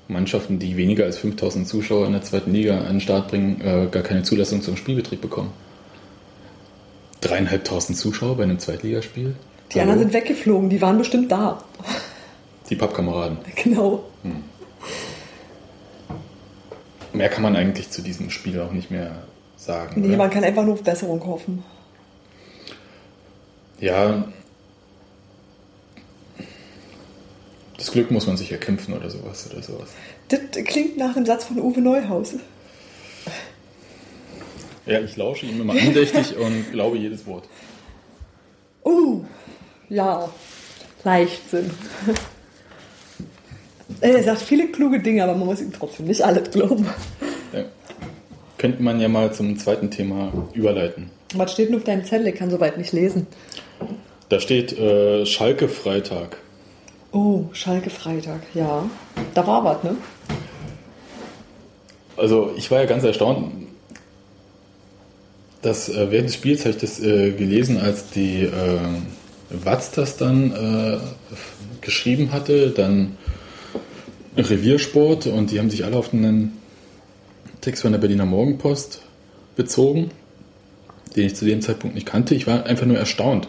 Mannschaften, 0.08 0.60
die 0.60 0.78
weniger 0.78 1.04
als 1.04 1.18
5000 1.18 1.68
Zuschauer 1.68 2.08
in 2.08 2.14
der 2.14 2.24
zweiten 2.24 2.54
Liga 2.54 2.80
an 2.80 2.94
den 2.94 3.02
Start 3.02 3.28
bringen, 3.28 3.62
äh, 3.62 3.88
gar 3.92 4.02
keine 4.02 4.24
Zulassung 4.24 4.62
zum 4.62 4.78
Spielbetrieb 4.78 5.22
bekommen. 5.22 5.52
Dreieinhalbtausend 7.20 7.98
Zuschauer 7.98 8.38
bei 8.38 8.44
einem 8.44 8.60
Zweitligaspiel? 8.60 9.36
Die 9.74 9.80
anderen 9.80 10.00
sind 10.00 10.13
weggeflogen, 10.13 10.70
die 10.70 10.82
waren 10.82 10.98
bestimmt 10.98 11.32
da. 11.32 11.63
Die 12.70 12.75
Pappkameraden. 12.75 13.38
Genau. 13.56 14.04
Mehr 17.13 17.30
kann 17.30 17.44
man 17.44 17.56
eigentlich 17.56 17.90
zu 17.90 18.01
diesem 18.01 18.30
Spiel 18.30 18.60
auch 18.62 18.72
nicht 18.72 18.90
mehr 18.90 19.24
sagen. 19.58 20.01
Nee, 20.01 20.10
oder? 20.10 20.18
man 20.18 20.30
kann 20.30 20.44
einfach 20.44 20.63
nur 20.63 20.75
auf 20.75 20.84
Besserung 20.84 21.25
hoffen. 21.25 21.63
Ja. 23.80 24.25
Das 27.78 27.92
Glück 27.92 28.12
muss 28.12 28.28
man 28.28 28.38
sich 28.38 28.51
erkämpfen 28.51 28.94
oder 28.94 29.10
sowas 29.10 29.50
oder 29.51 29.62
sowas. 29.62 29.90
Das 30.30 30.40
klingt 30.66 30.98
nach 30.98 31.16
einem 31.16 31.25
Satz 31.25 31.46
von 31.46 31.60
Uwe 31.60 31.82
Neuhaus. 31.82 32.36
Ja, 34.86 35.00
ich 35.00 35.18
lausche 35.18 35.46
ihm 35.46 35.62
immer 35.62 35.74
andächtig 35.74 36.38
und 36.40 36.72
glaube 36.72 36.98
jedes 36.98 37.25
Wort. 37.25 37.48
Uh, 38.86 39.25
ja, 39.91 40.29
Leichtsinn. 41.03 41.69
Er 44.00 44.24
sagt 44.24 44.41
viele 44.41 44.69
kluge 44.69 45.00
Dinge, 45.00 45.24
aber 45.24 45.36
man 45.36 45.45
muss 45.45 45.62
ihm 45.62 45.71
trotzdem 45.71 46.07
nicht 46.07 46.21
alles 46.24 46.50
glauben. 46.50 46.88
Ja. 47.53 47.65
Könnte 48.57 48.81
man 48.81 49.00
ja 49.01 49.10
mal 49.10 49.31
zum 49.33 49.60
zweiten 49.60 49.91
Thema 49.91 50.31
überleiten. 50.53 51.12
Was 51.36 51.51
steht 51.51 51.69
denn 51.69 51.75
auf 51.75 51.83
deinem 51.83 52.05
Zettel? 52.05 52.27
Ich 52.27 52.36
kann 52.36 52.50
soweit 52.50 52.77
nicht 52.77 52.93
lesen. 52.93 53.27
Da 54.29 54.39
steht 54.39 54.75
äh, 54.79 55.25
Schalke 55.25 55.67
Freitag. 55.67 56.38
Oh, 57.12 57.43
Schalke 57.51 57.89
Freitag, 57.89 58.41
ja. 58.55 58.89
Da 59.33 59.45
war 59.45 59.63
was, 59.65 59.83
ne? 59.83 59.98
Also 62.15 62.53
ich 62.55 62.71
war 62.71 62.79
ja 62.79 62.86
ganz 62.86 63.03
erstaunt, 63.03 63.51
dass 65.62 65.89
äh, 65.89 66.10
während 66.10 66.29
des 66.29 66.36
Spiels 66.36 66.62
habe 66.62 66.71
ich 66.71 66.77
das 66.77 67.00
äh, 67.01 67.31
gelesen, 67.31 67.77
als 67.77 68.10
die 68.10 68.43
äh, 68.43 68.79
Watz 69.51 69.91
das 69.91 70.17
dann 70.17 70.51
äh, 70.51 70.98
geschrieben 71.81 72.31
hatte, 72.31 72.70
dann 72.70 73.17
Reviersport 74.38 75.27
und 75.27 75.51
die 75.51 75.60
haben 75.60 75.70
sich 75.70 75.84
alle 75.84 75.98
auf 75.98 76.13
einen 76.13 76.58
Text 77.60 77.81
von 77.81 77.91
der 77.91 78.00
Berliner 78.00 78.25
Morgenpost 78.25 79.01
bezogen, 79.55 80.12
den 81.15 81.25
ich 81.25 81.36
zu 81.36 81.46
dem 81.46 81.62
Zeitpunkt 81.62 81.96
nicht 81.96 82.08
kannte. 82.08 82.34
Ich 82.34 82.48
war 82.48 82.65
einfach 82.65 82.86
nur 82.86 82.98
erstaunt. 82.98 83.48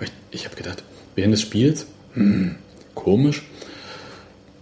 Ich, 0.00 0.10
ich 0.30 0.44
habe 0.44 0.56
gedacht, 0.56 0.84
während 1.14 1.34
des 1.34 1.42
Spiels, 1.42 1.86
hm, 2.14 2.56
komisch. 2.94 3.42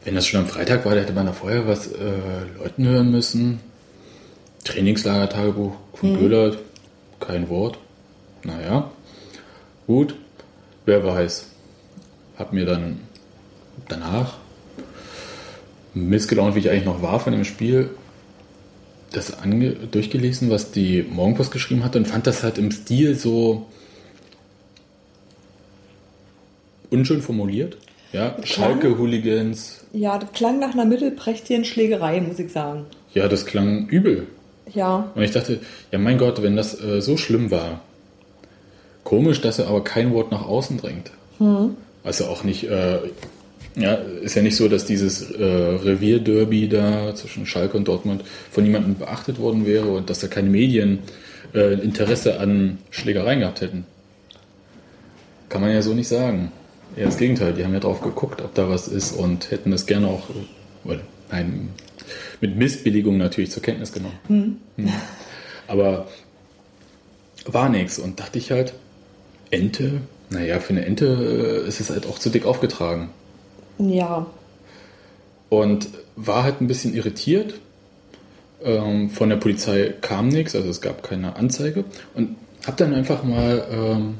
Wenn 0.04 0.14
das 0.14 0.26
schon 0.26 0.40
am 0.40 0.46
Freitag 0.46 0.86
war, 0.86 0.94
da 0.94 1.02
hätte 1.02 1.12
man 1.12 1.26
da 1.26 1.32
vorher 1.32 1.66
was 1.66 1.88
äh, 1.88 1.98
Leuten 2.58 2.86
hören 2.86 3.10
müssen. 3.10 3.60
Trainingslager-Tagebuch 4.64 5.76
von 5.94 6.18
Göhler, 6.18 6.56
kein 7.20 7.48
Wort. 7.48 7.78
Naja, 8.42 8.90
gut, 9.86 10.14
wer 10.88 11.04
weiß. 11.04 11.46
Hab 12.38 12.52
mir 12.52 12.64
dann 12.64 13.00
danach, 13.88 14.38
missgelaunt 15.94 16.54
wie 16.54 16.60
ich 16.60 16.70
eigentlich 16.70 16.84
noch 16.84 17.02
war 17.02 17.20
von 17.20 17.32
dem 17.32 17.44
Spiel, 17.44 17.90
das 19.12 19.36
durchgelesen, 19.90 20.50
was 20.50 20.70
die 20.72 21.02
Morgenpost 21.02 21.50
geschrieben 21.50 21.84
hatte 21.84 21.98
und 21.98 22.06
fand 22.06 22.26
das 22.26 22.42
halt 22.42 22.58
im 22.58 22.70
Stil 22.70 23.14
so 23.14 23.66
unschön 26.90 27.22
formuliert. 27.22 27.76
Ja, 28.12 28.36
Schalke-Hooligans. 28.42 29.84
Ja, 29.92 30.18
das 30.18 30.32
klang 30.32 30.58
nach 30.58 30.72
einer 30.72 30.86
mittelprächtigen 30.86 31.64
Schlägerei, 31.64 32.20
muss 32.20 32.38
ich 32.38 32.52
sagen. 32.52 32.86
Ja, 33.12 33.28
das 33.28 33.44
klang 33.46 33.86
übel. 33.88 34.26
Ja, 34.72 35.10
Und 35.14 35.22
ich 35.22 35.30
dachte, 35.30 35.60
ja 35.92 35.98
mein 35.98 36.18
Gott, 36.18 36.42
wenn 36.42 36.56
das 36.56 36.78
äh, 36.80 37.00
so 37.00 37.16
schlimm 37.16 37.50
war, 37.50 37.80
komisch, 39.08 39.40
dass 39.40 39.58
er 39.58 39.68
aber 39.68 39.82
kein 39.82 40.12
Wort 40.12 40.30
nach 40.30 40.46
außen 40.46 40.76
drängt. 40.76 41.12
Also 42.04 42.26
auch 42.26 42.44
nicht, 42.44 42.64
äh, 42.64 42.98
ja, 43.74 43.94
ist 43.94 44.34
ja 44.34 44.42
nicht 44.42 44.56
so, 44.56 44.68
dass 44.68 44.84
dieses 44.84 45.30
äh, 45.30 45.44
Revierderby 45.44 46.68
da 46.68 47.14
zwischen 47.14 47.46
Schalke 47.46 47.78
und 47.78 47.88
Dortmund 47.88 48.22
von 48.50 48.64
niemandem 48.64 48.96
beachtet 48.96 49.38
worden 49.38 49.64
wäre 49.64 49.88
und 49.88 50.10
dass 50.10 50.18
da 50.18 50.26
keine 50.26 50.50
Medien 50.50 50.98
äh, 51.54 51.80
Interesse 51.80 52.38
an 52.38 52.78
Schlägereien 52.90 53.40
gehabt 53.40 53.62
hätten. 53.62 53.86
Kann 55.48 55.62
man 55.62 55.72
ja 55.72 55.80
so 55.80 55.94
nicht 55.94 56.08
sagen. 56.08 56.52
Eher 56.94 57.06
das 57.06 57.16
Gegenteil, 57.16 57.54
die 57.54 57.64
haben 57.64 57.72
ja 57.72 57.80
drauf 57.80 58.02
geguckt, 58.02 58.42
ob 58.42 58.54
da 58.54 58.68
was 58.68 58.88
ist 58.88 59.12
und 59.12 59.50
hätten 59.50 59.70
das 59.70 59.86
gerne 59.86 60.08
auch, 60.08 60.28
äh, 60.28 60.88
oder, 60.88 61.00
nein, 61.30 61.70
mit 62.42 62.56
Missbilligung 62.56 63.16
natürlich 63.16 63.52
zur 63.52 63.62
Kenntnis 63.62 63.90
genommen. 63.90 64.18
Hm. 64.76 64.90
Aber 65.66 66.08
war 67.46 67.70
nichts 67.70 67.98
und 67.98 68.20
dachte 68.20 68.38
ich 68.38 68.50
halt, 68.50 68.74
Ente, 69.50 70.00
naja, 70.30 70.60
für 70.60 70.70
eine 70.70 70.84
Ente 70.84 71.62
äh, 71.64 71.68
ist 71.68 71.80
es 71.80 71.90
halt 71.90 72.06
auch 72.06 72.18
zu 72.18 72.30
dick 72.30 72.44
aufgetragen. 72.44 73.10
ja. 73.78 74.26
Und 75.50 75.88
war 76.14 76.42
halt 76.42 76.60
ein 76.60 76.66
bisschen 76.66 76.94
irritiert. 76.94 77.54
Ähm, 78.62 79.08
von 79.08 79.30
der 79.30 79.36
Polizei 79.36 79.94
kam 80.00 80.28
nichts, 80.28 80.54
also 80.54 80.68
es 80.68 80.80
gab 80.80 81.02
keine 81.02 81.36
Anzeige. 81.36 81.84
Und 82.14 82.36
habe 82.66 82.76
dann 82.76 82.92
einfach 82.92 83.22
mal 83.22 83.66
ähm, 83.70 84.14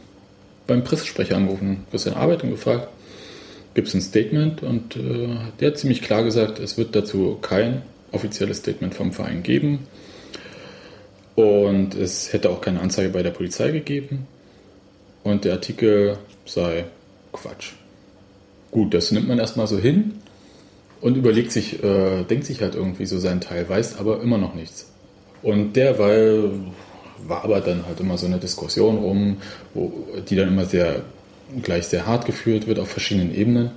beim 0.67 0.85
Pressesprecher 0.85 1.37
angerufen, 1.37 1.85
Christian 1.91 2.15
Arbeit 2.15 2.45
und 2.45 2.51
gefragt, 2.51 2.89
gibt 3.75 3.89
es 3.89 3.95
ein 3.95 4.01
Statement? 4.01 4.63
Und 4.63 4.97
äh, 4.97 5.29
der 5.61 5.71
hat 5.71 5.79
ziemlich 5.79 6.03
klar 6.03 6.23
gesagt, 6.23 6.61
es 6.61 6.79
wird 6.79 6.95
dazu 6.95 7.37
kein 7.43 7.83
offizielles 8.13 8.59
Statement 8.59 8.95
vom 8.95 9.13
Verein 9.13 9.43
geben. 9.43 9.81
Und 11.35 11.95
es 11.95 12.33
hätte 12.33 12.51
auch 12.51 12.61
keine 12.61 12.81
Anzeige 12.81 13.11
bei 13.11 13.23
der 13.23 13.31
Polizei 13.31 13.71
gegeben. 13.71 14.27
Und 15.29 15.45
der 15.45 15.53
Artikel 15.53 16.17
sei 16.47 16.85
Quatsch. 17.33 17.73
Gut, 18.71 18.95
das 18.95 19.13
nimmt 19.13 19.29
man 19.29 19.39
erstmal 19.39 19.67
so 19.67 19.79
hin 19.79 20.15
und 21.01 21.17
überlegt 21.17 21.53
sich, 21.53 21.83
äh, 21.83 22.23
denkt 22.25 22.47
sich 22.47 22.63
halt 22.63 22.75
irgendwie 22.75 23.07
so 23.07 23.19
seinen 23.19 23.41
Teil, 23.41 23.69
weiß 23.69 23.99
aber 23.99 24.23
immer 24.23 24.39
noch 24.39 24.55
nichts. 24.55 24.91
Und 25.43 25.75
derweil 25.75 26.51
war 27.27 27.45
aber 27.45 27.61
dann 27.61 27.87
halt 27.87 28.01
immer 28.01 28.17
so 28.17 28.27
eine 28.27 28.39
Diskussion 28.39 28.99
rum, 28.99 29.37
wo, 29.75 29.93
die 30.29 30.37
dann 30.37 30.49
immer 30.49 30.65
sehr 30.65 31.03
gleich 31.63 31.87
sehr 31.87 32.07
hart 32.07 32.27
geführt 32.27 32.67
wird 32.67 32.79
auf 32.79 32.89
verschiedenen 32.89 33.35
Ebenen. 33.35 33.71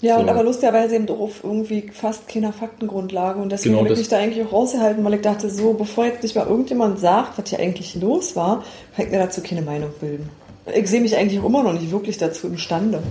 Ja, 0.00 0.14
So. 0.14 0.20
und 0.22 0.28
aber 0.28 0.44
lustigerweise 0.44 0.96
eben 0.96 1.06
doch 1.06 1.18
auf 1.18 1.42
irgendwie 1.42 1.90
fast 1.92 2.28
keiner 2.28 2.52
Faktengrundlage. 2.52 3.40
Und 3.40 3.50
deswegen 3.50 3.74
Genau, 3.74 3.84
will 3.84 3.92
ich 3.92 3.98
mich 3.98 4.08
da 4.08 4.18
eigentlich 4.18 4.46
auch 4.46 4.52
rausgehalten, 4.52 5.04
weil 5.04 5.14
ich 5.14 5.22
dachte, 5.22 5.50
so, 5.50 5.72
bevor 5.72 6.04
jetzt 6.04 6.22
nicht 6.22 6.36
mal 6.36 6.46
irgendjemand 6.46 7.00
sagt, 7.00 7.38
was 7.38 7.48
hier 7.50 7.58
eigentlich 7.58 7.94
los 7.96 8.36
war, 8.36 8.64
kann 8.94 9.06
ich 9.06 9.10
mir 9.10 9.18
dazu 9.18 9.40
keine 9.42 9.62
Meinung 9.62 9.90
bilden. 10.00 10.28
Ich 10.74 10.88
sehe 10.88 11.00
mich 11.00 11.16
eigentlich 11.16 11.40
auch 11.40 11.46
immer 11.46 11.62
noch 11.62 11.72
nicht 11.72 11.90
wirklich 11.90 12.18
dazu 12.18 12.46
imstande. 12.46 13.02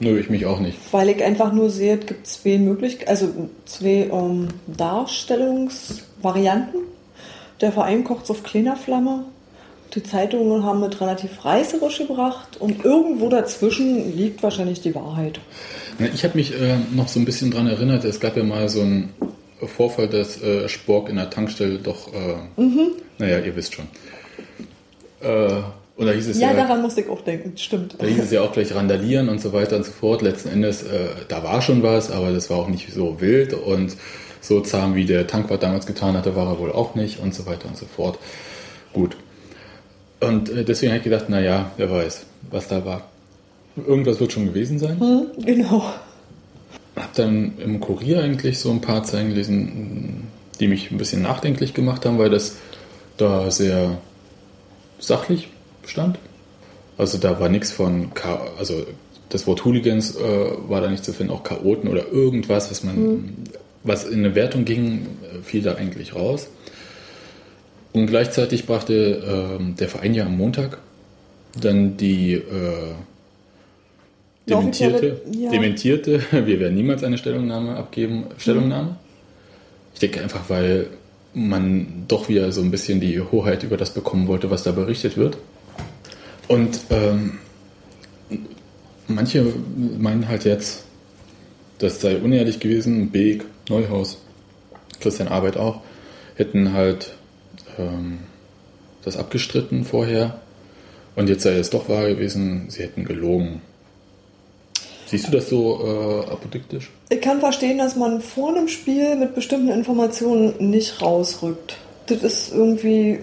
Nö, 0.00 0.18
ich 0.18 0.30
mich 0.30 0.46
auch 0.46 0.60
nicht. 0.60 0.78
Weil 0.90 1.10
ich 1.10 1.22
einfach 1.22 1.52
nur 1.52 1.70
sehe, 1.70 1.98
es 1.98 2.06
gibt 2.06 2.26
zwei 2.26 2.58
Möglichkeiten, 2.58 3.10
also 3.10 3.28
zwei 3.66 4.08
ähm, 4.10 4.48
Darstellungsvarianten. 4.66 6.80
Der 7.60 7.72
Verein 7.72 8.04
kocht 8.04 8.30
auf 8.30 8.42
kleiner 8.42 8.76
Flamme. 8.76 9.26
Die 9.94 10.02
Zeitungen 10.02 10.64
haben 10.64 10.82
es 10.84 10.98
relativ 11.00 11.44
reißerisch 11.44 11.98
gebracht. 11.98 12.56
Und 12.58 12.84
irgendwo 12.84 13.28
dazwischen 13.28 14.16
liegt 14.16 14.42
wahrscheinlich 14.42 14.80
die 14.80 14.94
Wahrheit. 14.94 15.38
Na, 15.98 16.06
Ich 16.12 16.24
habe 16.24 16.36
mich 16.36 16.58
äh, 16.58 16.78
noch 16.92 17.08
so 17.08 17.20
ein 17.20 17.26
bisschen 17.26 17.50
dran 17.50 17.66
erinnert, 17.66 18.04
es 18.04 18.18
gab 18.18 18.36
ja 18.36 18.42
mal 18.42 18.68
so 18.70 18.80
einen 18.80 19.10
Vorfall, 19.66 20.08
dass 20.08 20.42
äh, 20.42 20.68
Spork 20.68 21.10
in 21.10 21.16
der 21.16 21.28
Tankstelle 21.30 21.78
doch, 21.78 22.08
äh, 22.12 22.36
naja, 23.18 23.38
ihr 23.40 23.54
wisst 23.54 23.74
schon. 23.74 23.84
Äh, 25.20 25.60
und 26.02 26.08
da 26.08 26.14
hieß 26.14 26.28
es 26.28 26.38
Ja, 26.40 26.50
ja, 26.50 26.56
daran 26.56 26.82
musste 26.82 27.02
ich 27.02 27.08
auch 27.08 27.20
denken. 27.20 27.56
Stimmt. 27.56 27.94
da 27.98 28.06
hieß 28.06 28.24
es 28.24 28.30
ja 28.32 28.42
auch 28.42 28.52
gleich 28.52 28.74
randalieren 28.74 29.28
und 29.28 29.40
so 29.40 29.52
weiter 29.52 29.76
und 29.76 29.84
so 29.84 29.92
fort. 29.92 30.20
Letzten 30.20 30.48
Endes, 30.48 30.82
äh, 30.82 31.08
da 31.28 31.44
war 31.44 31.62
schon 31.62 31.82
was, 31.82 32.10
aber 32.10 32.32
das 32.32 32.50
war 32.50 32.58
auch 32.58 32.68
nicht 32.68 32.92
so 32.92 33.20
wild 33.20 33.54
und 33.54 33.96
so 34.40 34.60
zahm, 34.60 34.96
wie 34.96 35.04
der 35.04 35.28
Tankwart 35.28 35.62
damals 35.62 35.86
getan 35.86 36.16
hatte, 36.16 36.34
war 36.34 36.48
er 36.48 36.58
wohl 36.58 36.72
auch 36.72 36.96
nicht 36.96 37.20
und 37.20 37.32
so 37.32 37.46
weiter 37.46 37.68
und 37.68 37.76
so 37.76 37.86
fort. 37.86 38.18
Gut. 38.92 39.16
Und 40.18 40.50
äh, 40.50 40.64
deswegen 40.64 40.90
habe 40.90 40.98
ich 40.98 41.04
gedacht, 41.04 41.28
naja, 41.28 41.70
wer 41.76 41.90
weiß, 41.90 42.26
was 42.50 42.66
da 42.66 42.84
war. 42.84 43.08
Irgendwas 43.76 44.18
wird 44.18 44.32
schon 44.32 44.46
gewesen 44.46 44.80
sein. 44.80 44.98
Hm, 44.98 45.44
genau. 45.44 45.84
Hab 46.96 47.14
dann 47.14 47.52
im 47.58 47.78
Kurier 47.78 48.22
eigentlich 48.22 48.58
so 48.58 48.70
ein 48.70 48.80
paar 48.80 49.04
Zeilen 49.04 49.28
gelesen, 49.28 50.24
die 50.58 50.66
mich 50.66 50.90
ein 50.90 50.98
bisschen 50.98 51.22
nachdenklich 51.22 51.72
gemacht 51.72 52.04
haben, 52.04 52.18
weil 52.18 52.30
das 52.30 52.56
da 53.16 53.50
sehr 53.52 53.98
sachlich 54.98 55.48
stand. 55.86 56.18
Also 56.98 57.18
da 57.18 57.40
war 57.40 57.48
nichts 57.48 57.72
von, 57.72 58.12
Cha 58.14 58.40
also 58.58 58.86
das 59.28 59.46
Wort 59.46 59.64
Hooligans 59.64 60.16
äh, 60.16 60.20
war 60.68 60.80
da 60.80 60.90
nicht 60.90 61.04
zu 61.04 61.12
finden, 61.12 61.32
auch 61.32 61.42
Chaoten 61.42 61.88
oder 61.88 62.12
irgendwas, 62.12 62.70
was 62.70 62.84
man, 62.84 63.34
was 63.82 64.04
in 64.04 64.20
eine 64.20 64.34
Wertung 64.34 64.64
ging, 64.64 65.06
äh, 65.22 65.42
fiel 65.42 65.62
da 65.62 65.74
eigentlich 65.74 66.14
raus. 66.14 66.48
Und 67.92 68.06
gleichzeitig 68.06 68.66
brachte 68.66 69.58
ähm, 69.58 69.76
der 69.76 69.88
Verein 69.88 70.14
ja 70.14 70.26
am 70.26 70.36
Montag 70.36 70.78
dann 71.60 71.96
die 71.96 72.34
äh, 72.34 72.94
dementierte, 74.48 75.20
ja. 75.30 75.50
dementierte, 75.50 76.22
wir 76.30 76.60
werden 76.60 76.74
niemals 76.74 77.04
eine 77.04 77.18
Stellungnahme 77.18 77.76
abgeben, 77.76 78.26
Stellungnahme. 78.38 78.96
Ich 79.94 80.00
denke 80.00 80.22
einfach, 80.22 80.48
weil 80.48 80.86
man 81.34 82.04
doch 82.08 82.28
wieder 82.28 82.52
so 82.52 82.60
ein 82.60 82.70
bisschen 82.70 83.00
die 83.00 83.20
Hoheit 83.20 83.62
über 83.62 83.76
das 83.76 83.90
bekommen 83.94 84.26
wollte, 84.26 84.50
was 84.50 84.62
da 84.62 84.72
berichtet 84.72 85.16
wird. 85.16 85.36
Und 86.52 86.80
ähm, 86.90 87.38
manche 89.08 89.42
meinen 89.98 90.28
halt 90.28 90.44
jetzt, 90.44 90.84
das 91.78 92.02
sei 92.02 92.18
unehrlich 92.18 92.60
gewesen. 92.60 93.10
Beek, 93.10 93.46
Neuhaus, 93.70 94.18
Christian 95.00 95.28
Arbeit 95.28 95.56
auch, 95.56 95.80
hätten 96.34 96.74
halt 96.74 97.14
ähm, 97.78 98.18
das 99.02 99.16
abgestritten 99.16 99.86
vorher. 99.86 100.42
Und 101.16 101.30
jetzt 101.30 101.42
sei 101.42 101.56
es 101.56 101.70
doch 101.70 101.88
wahr 101.88 102.06
gewesen, 102.06 102.66
sie 102.68 102.82
hätten 102.82 103.06
gelogen. 103.06 103.62
Siehst 105.06 105.28
du 105.28 105.32
das 105.32 105.48
so 105.48 105.80
äh, 105.82 106.30
apodiktisch? 106.30 106.90
Ich 107.08 107.22
kann 107.22 107.40
verstehen, 107.40 107.78
dass 107.78 107.96
man 107.96 108.20
vor 108.20 108.54
einem 108.54 108.68
Spiel 108.68 109.16
mit 109.16 109.34
bestimmten 109.34 109.70
Informationen 109.70 110.52
nicht 110.70 111.00
rausrückt. 111.00 111.78
Das 112.08 112.22
ist 112.22 112.52
irgendwie. 112.52 113.20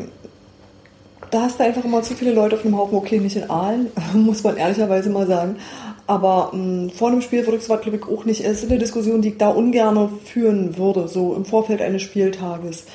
Da 1.32 1.42
hast 1.44 1.60
du 1.60 1.64
einfach 1.64 1.86
immer 1.86 2.02
zu 2.02 2.16
viele 2.16 2.34
Leute 2.34 2.56
auf 2.56 2.66
einem 2.66 2.78
Haufen, 2.78 2.98
okay, 2.98 3.20
nicht 3.20 3.36
in 3.36 3.50
Aalen, 3.50 3.88
muss 4.14 4.44
man 4.44 4.58
ehrlicherweise 4.58 5.10
mal 5.10 5.28
sagen. 5.28 5.58
Aber 6.08 6.52
mh, 6.54 6.90
vor 6.96 7.10
einem 7.10 7.22
Spiel 7.22 7.46
würde 7.46 7.58
ich 7.58 7.64
sowas, 7.64 7.82
glaube 7.82 7.98
ich, 7.98 8.04
auch 8.04 8.26
nicht. 8.26 8.44
Es 8.44 8.64
ist 8.64 8.70
eine 8.70 8.80
Diskussion, 8.80 9.22
die 9.22 9.30
ich 9.30 9.38
da 9.38 9.50
ungern 9.50 10.10
führen 10.26 10.78
würde, 10.78 11.08
so 11.08 11.36
im 11.36 11.46
Vorfeld 11.46 11.82
eines 11.82 12.02
Spieltages. 12.02 12.86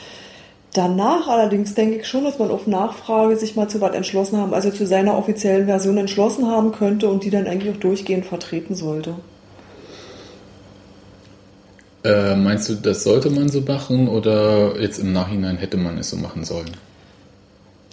Danach 0.73 1.29
allerdings 1.29 1.75
denke 1.75 1.99
ich 1.99 2.09
schon, 2.09 2.25
dass 2.25 2.41
man 2.41 2.51
auf 2.51 2.67
Nachfrage 2.67 3.37
sich 3.37 3.55
mal 3.55 3.69
zu 3.69 3.81
was 3.81 3.95
entschlossen 3.95 4.39
haben, 4.41 4.53
also 4.53 4.71
zu 4.71 4.85
seiner 4.85 5.17
offiziellen 5.17 5.67
Version 5.67 5.97
entschlossen 5.97 6.49
haben 6.49 6.73
könnte 6.73 7.09
und 7.09 7.23
die 7.23 7.31
dann 7.31 7.47
eigentlich 7.47 7.73
auch 7.73 7.79
durchgehend 7.79 8.27
vertreten 8.27 8.75
sollte. 8.75 9.15
Äh, 12.03 12.35
meinst 12.35 12.69
du, 12.69 12.75
das 12.75 13.05
sollte 13.05 13.31
man 13.31 13.49
so 13.49 13.61
machen 13.61 14.09
oder 14.09 14.81
jetzt 14.81 14.99
im 14.99 15.13
Nachhinein 15.13 15.57
hätte 15.57 15.77
man 15.77 15.97
es 15.99 16.11
so 16.11 16.17
machen 16.17 16.45
sollen? 16.45 16.73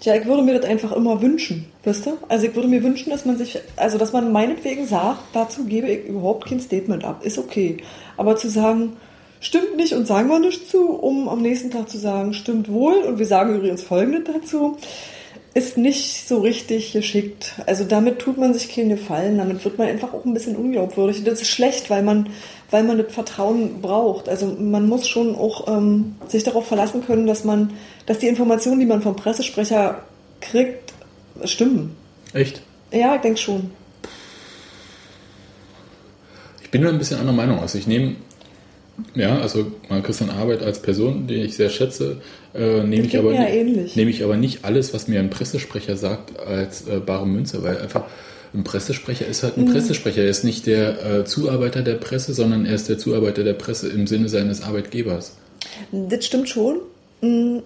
Ja, 0.04 0.16
ich 0.16 0.26
würde 0.26 0.42
mir 0.42 0.60
das 0.60 0.68
einfach 0.68 0.92
immer 0.94 1.22
wünschen, 1.22 1.68
wisst 1.84 2.08
ihr? 2.08 2.18
Also 2.28 2.48
ich 2.48 2.56
würde 2.56 2.68
mir 2.68 2.82
wünschen, 2.82 3.12
dass 3.12 3.26
man 3.26 3.38
sich, 3.38 3.60
also 3.76 4.00
dass 4.00 4.14
man 4.14 4.32
meinetwegen 4.32 4.88
sagt, 4.88 5.22
dazu 5.34 5.66
gebe 5.66 5.88
ich 5.90 6.06
überhaupt 6.08 6.48
kein 6.48 6.60
Statement 6.60 7.04
ab, 7.04 7.24
ist 7.24 7.38
okay. 7.38 7.78
Aber 8.18 8.36
zu 8.36 8.50
sagen, 8.50 8.94
stimmt 9.40 9.76
nicht 9.76 9.94
und 9.94 10.08
sagen 10.08 10.28
wir 10.30 10.40
nicht 10.40 10.68
zu, 10.68 10.90
um 10.90 11.30
am 11.30 11.44
nächsten 11.44 11.70
Tag 11.70 11.88
zu 11.88 12.00
sagen, 12.00 12.34
stimmt 12.34 12.72
wohl 12.72 12.96
und 13.04 13.20
wir 13.20 13.28
sagen 13.28 13.56
übrigens 13.56 13.84
Folgendes 13.84 14.24
dazu, 14.34 14.78
ist 15.54 15.78
nicht 15.78 16.28
so 16.28 16.40
richtig 16.40 16.94
geschickt. 16.94 17.56
Also 17.66 17.84
damit 17.84 18.20
tut 18.20 18.38
man 18.38 18.54
sich 18.54 18.74
keine 18.74 18.96
Gefallen, 18.96 19.38
damit 19.38 19.64
wird 19.66 19.78
man 19.78 19.88
einfach 19.88 20.14
auch 20.14 20.26
ein 20.26 20.34
bisschen 20.34 20.56
unglaubwürdig. 20.56 21.24
Das 21.26 21.42
ist 21.42 21.50
schlecht, 21.50 21.90
weil 21.90 22.04
man, 22.04 22.30
weil 22.72 22.84
man 22.84 22.98
das 22.98 23.14
Vertrauen 23.14 23.82
braucht. 23.82 24.30
Also 24.30 24.48
man 24.48 24.88
muss 24.88 25.08
schon 25.08 25.36
auch 25.36 25.68
ähm, 25.68 26.16
sich 26.28 26.44
darauf 26.44 26.66
verlassen 26.66 27.06
können, 27.06 27.28
dass 27.28 27.44
man, 27.44 27.72
dass 28.06 28.20
die 28.20 28.28
Informationen, 28.28 28.80
die 28.80 28.86
man 28.86 29.02
vom 29.02 29.16
Pressesprecher 29.16 30.04
kriegt, 30.40 30.94
stimmen. 31.44 31.96
Echt? 32.34 32.62
Ja, 32.92 33.16
ich 33.16 33.22
denke 33.22 33.38
schon. 33.38 33.72
Ich 36.64 36.72
bin 36.72 36.82
nur 36.82 36.92
ein 36.92 36.98
bisschen 36.98 37.18
anderer 37.18 37.36
Meinung. 37.36 37.60
Also 37.60 37.78
ich 37.78 37.88
nehme, 37.88 38.16
ja, 39.16 39.40
also 39.40 39.72
mal 39.90 40.02
Christian 40.02 40.30
Arbeit 40.30 40.64
als 40.64 40.82
Person, 40.82 41.28
die 41.28 41.36
ich 41.36 41.56
sehr 41.56 41.70
schätze, 41.70 42.22
äh, 42.54 42.84
nehme 42.84 43.06
ich, 43.06 43.18
aber 43.18 43.34
ja 43.34 43.46
nehme 43.96 44.10
ich 44.10 44.24
aber 44.24 44.38
nicht 44.38 44.64
alles, 44.64 44.94
was 44.94 45.10
mir 45.10 45.20
ein 45.20 45.30
Pressesprecher 45.30 45.98
sagt, 45.98 46.40
als 46.40 46.88
äh, 46.88 47.00
bare 47.00 47.28
Münze, 47.28 47.64
weil 47.64 47.78
einfach 47.80 48.06
ein 48.54 48.64
Pressesprecher 48.64 49.26
ist 49.28 49.44
halt 49.44 49.58
ein 49.58 49.66
Mhm. 49.66 49.72
Pressesprecher. 49.72 50.22
Er 50.24 50.30
ist 50.30 50.44
nicht 50.44 50.66
der 50.68 51.06
äh, 51.06 51.26
Zuarbeiter 51.26 51.82
der 51.84 51.96
Presse, 51.96 52.34
sondern 52.34 52.66
er 52.66 52.76
ist 52.76 52.90
der 52.90 52.98
Zuarbeiter 52.98 53.44
der 53.44 53.54
Presse 53.54 53.88
im 53.90 54.08
Sinne 54.08 54.28
seines 54.30 54.62
Arbeitgebers. 54.62 55.36
Das 55.92 56.26
stimmt 56.26 56.50
schon. 56.50 56.78
Mm, 57.22 57.60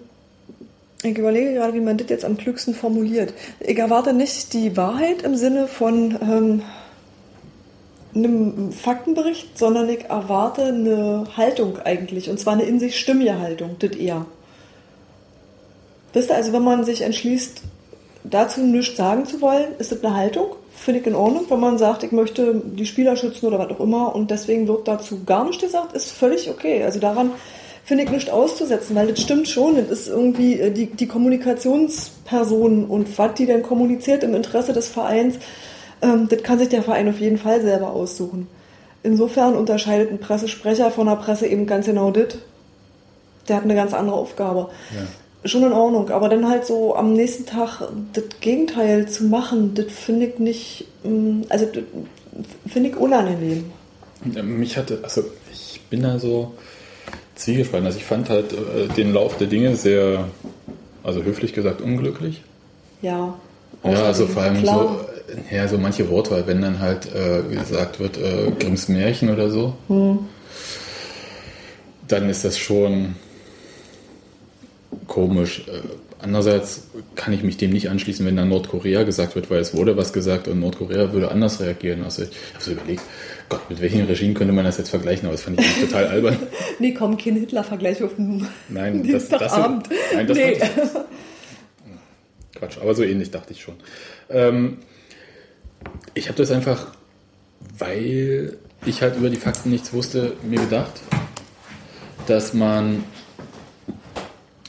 Ich 1.02 1.18
überlege 1.18 1.52
gerade, 1.54 1.74
wie 1.74 1.80
man 1.80 1.98
das 1.98 2.08
jetzt 2.08 2.24
am 2.24 2.36
klügsten 2.36 2.74
formuliert. 2.74 3.32
Ich 3.60 3.78
erwarte 3.78 4.12
nicht 4.12 4.52
die 4.54 4.76
Wahrheit 4.76 5.22
im 5.22 5.36
Sinne 5.36 5.68
von 5.68 6.16
ähm, 6.22 6.62
einem 8.14 8.72
Faktenbericht, 8.72 9.58
sondern 9.58 9.88
ich 9.88 10.04
erwarte 10.06 10.64
eine 10.64 11.26
Haltung 11.36 11.78
eigentlich. 11.84 12.30
Und 12.30 12.40
zwar 12.40 12.54
eine 12.54 12.62
in 12.64 12.80
sich 12.80 12.98
stimmige 12.98 13.38
Haltung, 13.38 13.76
das 13.78 13.90
eher. 13.90 14.24
Wisst 16.12 16.30
ihr, 16.30 16.36
also 16.36 16.52
wenn 16.54 16.64
man 16.64 16.84
sich 16.84 17.02
entschließt, 17.02 17.60
dazu 18.30 18.60
nichts 18.60 18.96
sagen 18.96 19.26
zu 19.26 19.40
wollen, 19.40 19.68
ist 19.78 19.92
das 19.92 20.04
eine 20.04 20.14
Haltung. 20.14 20.46
Finde 20.74 21.00
ich 21.00 21.06
in 21.06 21.14
Ordnung. 21.14 21.46
Wenn 21.48 21.60
man 21.60 21.78
sagt, 21.78 22.02
ich 22.02 22.12
möchte 22.12 22.60
die 22.64 22.86
Spieler 22.86 23.16
schützen 23.16 23.46
oder 23.46 23.58
was 23.58 23.70
auch 23.70 23.80
immer 23.80 24.14
und 24.14 24.30
deswegen 24.30 24.68
wird 24.68 24.86
dazu 24.86 25.24
gar 25.24 25.44
nichts 25.44 25.62
gesagt, 25.62 25.94
ist 25.94 26.12
völlig 26.12 26.50
okay. 26.50 26.84
Also 26.84 27.00
daran 27.00 27.30
finde 27.84 28.04
ich 28.04 28.10
nichts 28.10 28.30
auszusetzen, 28.30 28.96
weil 28.96 29.06
das 29.06 29.20
stimmt 29.20 29.48
schon. 29.48 29.76
Das 29.76 29.88
ist 29.88 30.08
irgendwie 30.08 30.60
äh, 30.60 30.70
die, 30.70 30.86
die 30.86 31.06
Kommunikationsperson 31.06 32.84
und 32.86 33.18
was 33.18 33.34
die 33.34 33.46
denn 33.46 33.62
kommuniziert 33.62 34.24
im 34.24 34.34
Interesse 34.34 34.72
des 34.72 34.88
Vereins, 34.88 35.36
ähm, 36.02 36.28
das 36.28 36.42
kann 36.42 36.58
sich 36.58 36.68
der 36.68 36.82
Verein 36.82 37.08
auf 37.08 37.20
jeden 37.20 37.38
Fall 37.38 37.62
selber 37.62 37.90
aussuchen. 37.90 38.48
Insofern 39.02 39.54
unterscheidet 39.54 40.10
ein 40.10 40.18
Pressesprecher 40.18 40.90
von 40.90 41.06
der 41.06 41.14
Presse 41.14 41.46
eben 41.46 41.66
ganz 41.66 41.86
genau 41.86 42.10
das. 42.10 42.38
Der 43.48 43.56
hat 43.56 43.62
eine 43.62 43.76
ganz 43.76 43.94
andere 43.94 44.16
Aufgabe 44.16 44.68
schon 45.46 45.62
in 45.64 45.72
Ordnung, 45.72 46.10
aber 46.10 46.28
dann 46.28 46.48
halt 46.48 46.66
so 46.66 46.94
am 46.94 47.12
nächsten 47.12 47.46
Tag 47.46 47.82
das 48.12 48.24
Gegenteil 48.40 49.08
zu 49.08 49.24
machen, 49.24 49.74
das 49.74 49.86
finde 49.92 50.26
ich 50.26 50.38
nicht, 50.38 50.86
mm, 51.04 51.42
also 51.48 51.66
finde 52.66 52.90
ich 52.90 52.96
unangenehm. 52.96 53.70
Mich 54.42 54.76
hatte, 54.76 54.98
also 55.02 55.24
ich 55.52 55.80
bin 55.90 56.02
da 56.02 56.18
so 56.18 56.52
zwiegespalten. 57.36 57.86
Also 57.86 57.98
ich 57.98 58.04
fand 58.04 58.28
halt 58.28 58.52
äh, 58.52 58.88
den 58.96 59.12
Lauf 59.12 59.36
der 59.38 59.46
Dinge 59.46 59.76
sehr, 59.76 60.28
also 61.04 61.22
höflich 61.22 61.52
gesagt, 61.52 61.80
unglücklich. 61.80 62.42
Ja. 63.02 63.34
Ja, 63.84 64.02
also 64.04 64.26
vor 64.26 64.42
allem 64.42 64.62
klar. 64.62 65.06
so, 65.28 65.54
ja, 65.54 65.68
so 65.68 65.78
manche 65.78 66.08
Wortwahl, 66.10 66.46
wenn 66.46 66.62
dann 66.62 66.80
halt 66.80 67.06
äh, 67.14 67.42
gesagt 67.54 68.00
wird, 68.00 68.16
äh, 68.16 68.50
Grimms 68.58 68.88
Märchen 68.88 69.30
oder 69.30 69.50
so, 69.50 69.74
Hm. 69.88 70.20
dann 72.08 72.28
ist 72.30 72.44
das 72.44 72.58
schon 72.58 73.14
komisch. 75.06 75.64
Äh, 75.68 75.80
andererseits 76.20 76.88
kann 77.14 77.32
ich 77.32 77.42
mich 77.42 77.56
dem 77.56 77.70
nicht 77.70 77.90
anschließen, 77.90 78.24
wenn 78.26 78.36
dann 78.36 78.48
Nordkorea 78.48 79.02
gesagt 79.02 79.34
wird, 79.34 79.50
weil 79.50 79.60
es 79.60 79.74
wurde 79.74 79.96
was 79.96 80.12
gesagt 80.12 80.48
und 80.48 80.60
Nordkorea 80.60 81.12
würde 81.12 81.30
anders 81.30 81.60
reagieren. 81.60 82.02
Also 82.04 82.22
ich 82.22 82.30
habe 82.54 82.64
so 82.64 82.72
überlegt, 82.72 83.02
Gott, 83.48 83.70
mit 83.70 83.80
welchem 83.80 84.06
Regime 84.06 84.34
könnte 84.34 84.52
man 84.52 84.64
das 84.64 84.78
jetzt 84.78 84.90
vergleichen, 84.90 85.26
aber 85.26 85.32
das 85.32 85.42
fand 85.42 85.60
ich 85.60 85.80
total 85.80 86.06
albern. 86.06 86.36
Nee, 86.78 86.92
komm, 86.92 87.16
kein 87.16 87.36
Hitler-Vergleich 87.36 88.02
auf 88.02 88.16
dem 88.16 88.46
Nein, 88.68 89.02
das, 89.10 89.28
das, 89.28 89.40
Dienstagabend. 89.40 89.88
nein, 90.14 90.26
das 90.26 90.36
nee. 90.36 90.52
ich, 90.52 90.60
Quatsch, 92.54 92.78
aber 92.80 92.94
so 92.94 93.02
ähnlich 93.02 93.30
dachte 93.30 93.52
ich 93.52 93.62
schon. 93.62 93.74
Ähm, 94.28 94.78
ich 96.14 96.28
habe 96.28 96.36
das 96.36 96.50
einfach, 96.50 96.92
weil 97.78 98.58
ich 98.84 99.02
halt 99.02 99.16
über 99.16 99.30
die 99.30 99.36
Fakten 99.36 99.70
nichts 99.70 99.92
wusste, 99.92 100.32
mir 100.42 100.60
gedacht, 100.60 100.92
dass 102.26 102.52
man 102.52 103.04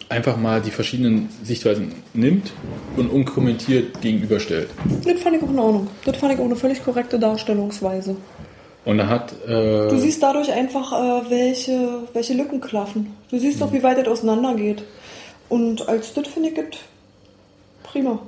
einfach 0.10 0.38
mal 0.38 0.62
die 0.62 0.72
verschiedenen 0.72 1.30
Sichtweisen 1.43 1.91
nimmt 2.13 2.52
und 2.96 3.10
unkommentiert 3.10 4.02
gegenüberstellt. 4.02 4.70
Das 5.06 5.20
fand 5.22 5.36
ich 5.36 5.43
auch 5.43 5.50
in 5.50 5.60
Ordnung. 5.60 5.88
Das 6.06 6.17
fand 6.17 6.34
ich 6.34 6.39
auch 6.39 6.46
eine 6.46 6.56
völlig 6.56 6.84
korrekte 6.84 7.20
Darstellungsweise. 7.20 8.15
Und 8.86 9.00
da 9.00 9.08
hat 9.08 9.34
äh, 9.46 9.89
Du 9.89 9.98
siehst 9.98 10.24
dadurch 10.24 10.52
einfach, 10.52 10.93
äh, 10.93 11.30
welche, 11.30 12.04
welche 12.13 12.34
Lücken 12.34 12.62
klaffen. 12.62 13.13
Du 13.30 13.38
siehst 13.38 13.60
doch, 13.62 13.74
wie 13.74 13.84
weit 13.84 13.98
das 13.98 14.08
auseinandergeht. 14.08 14.84
Und 15.50 15.88
als 15.89 16.13
das 16.13 16.28
finde 16.28 16.50
ich 16.50 16.56
das 16.56 16.65
prima. 17.84 18.20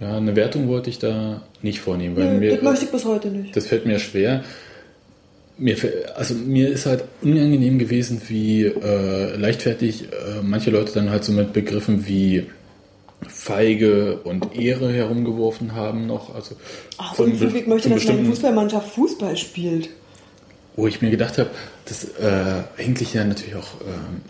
ja, 0.00 0.16
eine 0.16 0.34
Wertung 0.36 0.68
wollte 0.68 0.88
ich 0.90 0.98
da 0.98 1.42
nicht 1.62 1.80
vornehmen, 1.80 2.16
weil 2.16 2.32
Nö, 2.32 2.38
mir 2.38 2.54
das 2.54 2.62
möchte 2.62 2.84
ich 2.86 2.90
bis 2.90 3.04
heute 3.04 3.28
nicht. 3.28 3.54
Das 3.56 3.66
fällt 3.66 3.84
mir 3.86 3.98
schwer. 3.98 4.42
Mir, 5.58 5.76
also 6.14 6.34
mir 6.34 6.68
ist 6.68 6.84
halt 6.84 7.04
unangenehm 7.22 7.78
gewesen, 7.78 8.20
wie 8.28 8.64
äh, 8.64 9.36
leichtfertig 9.36 10.04
äh, 10.04 10.42
manche 10.42 10.70
Leute 10.70 10.92
dann 10.92 11.08
halt 11.08 11.24
so 11.24 11.32
mit 11.32 11.54
Begriffen 11.54 12.06
wie 12.06 12.46
Feige 13.26 14.18
und 14.24 14.54
Ehre 14.54 14.92
herumgeworfen 14.92 15.74
haben 15.74 16.06
noch. 16.06 16.34
Also 16.34 16.56
Ach, 16.98 17.14
zum 17.14 17.32
und 17.32 17.54
ich 17.54 17.66
möchte, 17.66 17.88
dass 17.88 18.04
meine 18.04 18.24
Fußballmannschaft 18.24 18.94
Fußball 18.94 19.36
spielt. 19.36 19.88
wo 20.76 20.86
ich 20.86 21.00
mir 21.00 21.10
gedacht 21.10 21.38
habe, 21.38 21.50
das 21.86 22.04
äh, 22.04 22.62
eigentlich 22.76 23.14
ja 23.14 23.24
natürlich 23.24 23.54
auch, 23.54 23.80
ähm, 23.80 24.20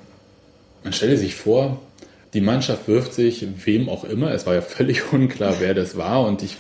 man 0.85 0.93
stelle 0.93 1.17
sich 1.17 1.35
vor, 1.35 1.81
die 2.35 2.41
Mannschaft 2.41 2.87
wirft 2.87 3.15
sich 3.15 3.47
wem 3.65 3.89
auch 3.89 4.05
immer, 4.05 4.31
es 4.31 4.47
war 4.47 4.55
ja 4.55 4.63
völlig 4.63 5.13
unklar, 5.13 5.57
wer 5.59 5.75
das 5.75 5.97
war 5.97 6.25
und 6.27 6.43
ich, 6.43 6.57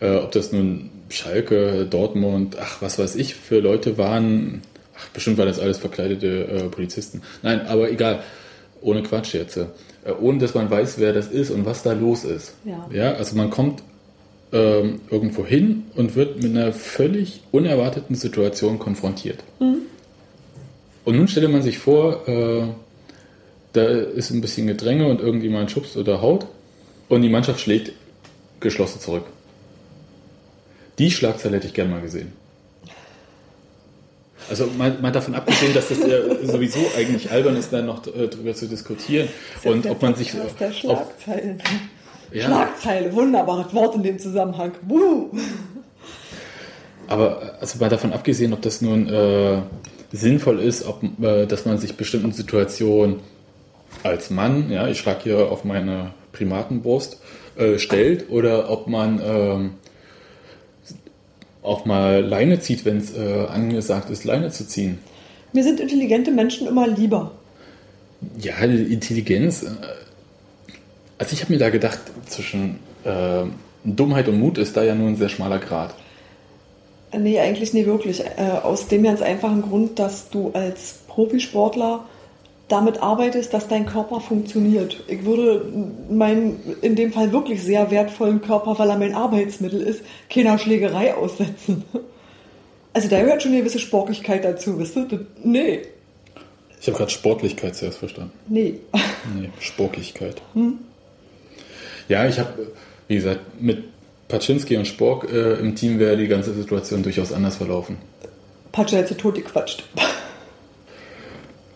äh, 0.00 0.14
ob 0.14 0.30
das 0.30 0.52
nun 0.52 0.90
Schalke, 1.08 1.86
Dortmund, 1.88 2.56
ach 2.60 2.82
was 2.82 2.98
weiß 2.98 3.16
ich 3.16 3.34
für 3.34 3.60
Leute 3.60 3.98
waren, 3.98 4.62
ach 4.98 5.08
bestimmt 5.10 5.38
waren 5.38 5.48
das 5.48 5.60
alles 5.60 5.78
verkleidete 5.78 6.46
äh, 6.46 6.62
Polizisten. 6.68 7.22
Nein, 7.42 7.66
aber 7.66 7.90
egal, 7.90 8.22
ohne 8.80 9.02
Quatsch 9.02 9.34
jetzt. 9.34 9.56
Äh, 9.56 9.66
ohne 10.20 10.38
dass 10.38 10.54
man 10.54 10.70
weiß, 10.70 10.98
wer 10.98 11.12
das 11.12 11.28
ist 11.28 11.50
und 11.50 11.64
was 11.64 11.82
da 11.82 11.92
los 11.92 12.24
ist. 12.24 12.54
Ja. 12.64 12.88
ja 12.92 13.12
also 13.14 13.36
man 13.36 13.50
kommt 13.50 13.82
ähm, 14.52 15.00
irgendwo 15.10 15.44
hin 15.44 15.84
und 15.96 16.14
wird 16.14 16.42
mit 16.42 16.56
einer 16.56 16.72
völlig 16.72 17.42
unerwarteten 17.52 18.14
Situation 18.14 18.78
konfrontiert. 18.78 19.42
Und 21.04 21.16
nun 21.16 21.28
stelle 21.28 21.48
man 21.48 21.62
sich 21.62 21.78
vor, 21.78 22.28
äh, 22.28 22.64
da 23.72 23.84
ist 23.86 24.30
ein 24.30 24.40
bisschen 24.40 24.66
Gedränge 24.66 25.06
und 25.06 25.20
irgendjemand 25.20 25.70
schubst 25.70 25.96
oder 25.96 26.20
haut 26.20 26.46
und 27.08 27.22
die 27.22 27.28
Mannschaft 27.28 27.60
schlägt 27.60 27.92
geschlossen 28.60 29.00
zurück. 29.00 29.24
Die 30.98 31.10
Schlagzeile 31.10 31.56
hätte 31.56 31.66
ich 31.66 31.74
gerne 31.74 31.90
mal 31.90 32.00
gesehen. 32.00 32.32
Also 34.48 34.66
mal, 34.78 34.96
mal 35.00 35.10
davon 35.10 35.34
abgesehen, 35.34 35.74
dass 35.74 35.88
das 35.88 35.98
ja 35.98 36.18
sowieso 36.44 36.78
eigentlich 36.96 37.30
albern 37.30 37.56
ist, 37.56 37.72
da 37.72 37.82
noch 37.82 38.06
äh, 38.06 38.28
drüber 38.28 38.54
zu 38.54 38.68
diskutieren 38.68 39.28
und 39.64 39.86
ob 39.86 40.00
man 40.00 40.14
sich 40.14 40.32
der 40.32 40.44
auf, 40.44 40.74
Schlagzeilen. 40.74 41.60
ja, 42.32 42.44
Schlagzeile, 42.44 43.12
wunderbares 43.12 43.74
Wort 43.74 43.96
in 43.96 44.04
dem 44.04 44.18
Zusammenhang. 44.18 44.72
Wuhu. 44.82 45.30
Aber 47.08 47.56
also 47.60 47.78
mal 47.78 47.88
davon 47.88 48.12
abgesehen, 48.12 48.52
ob 48.52 48.62
das 48.62 48.80
nun 48.82 49.08
äh, 49.08 49.62
sinnvoll 50.12 50.60
ist, 50.60 50.86
ob, 50.86 51.02
äh, 51.20 51.46
dass 51.46 51.64
man 51.66 51.78
sich 51.78 51.96
bestimmten 51.96 52.32
Situationen 52.32 53.20
als 54.02 54.30
Mann, 54.30 54.70
ja, 54.70 54.86
ich 54.88 54.98
schlage 54.98 55.24
hier 55.24 55.50
auf 55.50 55.64
meine 55.64 56.12
Primatenbrust, 56.32 57.20
äh, 57.56 57.78
stellt 57.78 58.30
oder 58.30 58.70
ob 58.70 58.86
man 58.86 59.20
ähm, 59.24 59.70
auch 61.66 61.84
mal 61.84 62.24
Leine 62.24 62.60
zieht, 62.60 62.84
wenn 62.84 62.98
es 62.98 63.14
äh, 63.16 63.46
angesagt 63.48 64.10
ist, 64.10 64.24
Leine 64.24 64.50
zu 64.50 64.66
ziehen. 64.66 64.98
Mir 65.52 65.64
sind 65.64 65.80
intelligente 65.80 66.30
Menschen 66.30 66.66
immer 66.66 66.86
lieber. 66.86 67.32
Ja, 68.38 68.56
Intelligenz. 68.56 69.62
äh, 69.62 69.68
Also 71.18 71.32
ich 71.34 71.42
habe 71.42 71.52
mir 71.52 71.58
da 71.58 71.70
gedacht, 71.70 71.98
zwischen 72.26 72.78
äh, 73.04 73.44
Dummheit 73.84 74.28
und 74.28 74.38
Mut 74.38 74.58
ist 74.58 74.76
da 74.76 74.82
ja 74.84 74.94
nur 74.94 75.08
ein 75.08 75.16
sehr 75.16 75.28
schmaler 75.28 75.58
Grad. 75.58 75.94
Äh, 77.10 77.18
Nee, 77.18 77.40
eigentlich 77.40 77.72
nie 77.72 77.86
wirklich. 77.86 78.20
Äh, 78.20 78.58
aus 78.62 78.88
dem 78.88 79.02
ganz 79.02 79.22
einfachen 79.22 79.62
Grund, 79.62 79.98
dass 79.98 80.28
du 80.30 80.50
als 80.52 81.00
Profisportler 81.08 82.04
damit 82.68 83.00
arbeitest, 83.00 83.54
dass 83.54 83.68
dein 83.68 83.86
Körper 83.86 84.20
funktioniert. 84.20 85.02
Ich 85.06 85.24
würde 85.24 85.64
meinen, 86.10 86.58
in 86.82 86.96
dem 86.96 87.12
Fall 87.12 87.32
wirklich 87.32 87.62
sehr 87.62 87.90
wertvollen 87.90 88.40
Körper, 88.42 88.78
weil 88.78 88.90
er 88.90 88.98
mein 88.98 89.14
Arbeitsmittel 89.14 89.80
ist, 89.80 90.02
keiner 90.28 90.58
Schlägerei 90.58 91.14
aussetzen. 91.14 91.84
Also 92.92 93.08
da 93.08 93.20
gehört 93.20 93.42
schon 93.42 93.52
eine 93.52 93.60
gewisse 93.60 93.78
Sportlichkeit 93.78 94.42
dazu, 94.42 94.78
wisst 94.78 94.96
ihr? 94.96 95.06
Nee, 95.44 95.82
Ich 96.80 96.86
habe 96.86 96.96
gerade 96.96 97.10
Sportlichkeit 97.10 97.76
zuerst 97.76 97.98
verstanden. 97.98 98.32
nee. 98.48 98.80
Nee, 99.38 99.50
Sporkigkeit. 99.60 100.40
Ja, 102.08 102.26
ich 102.26 102.38
habe, 102.38 102.68
wie 103.06 103.16
gesagt, 103.16 103.60
mit 103.60 103.84
Paczynski 104.28 104.78
und 104.78 104.86
Spork 104.86 105.30
äh, 105.30 105.54
im 105.60 105.74
Team 105.76 105.98
wäre 105.98 106.16
die 106.16 106.26
ganze 106.26 106.54
Situation 106.54 107.02
durchaus 107.02 107.32
anders 107.34 107.56
verlaufen. 107.56 107.98
Sie 108.74 109.14
tot 109.14 109.34
gequatscht. 109.34 109.84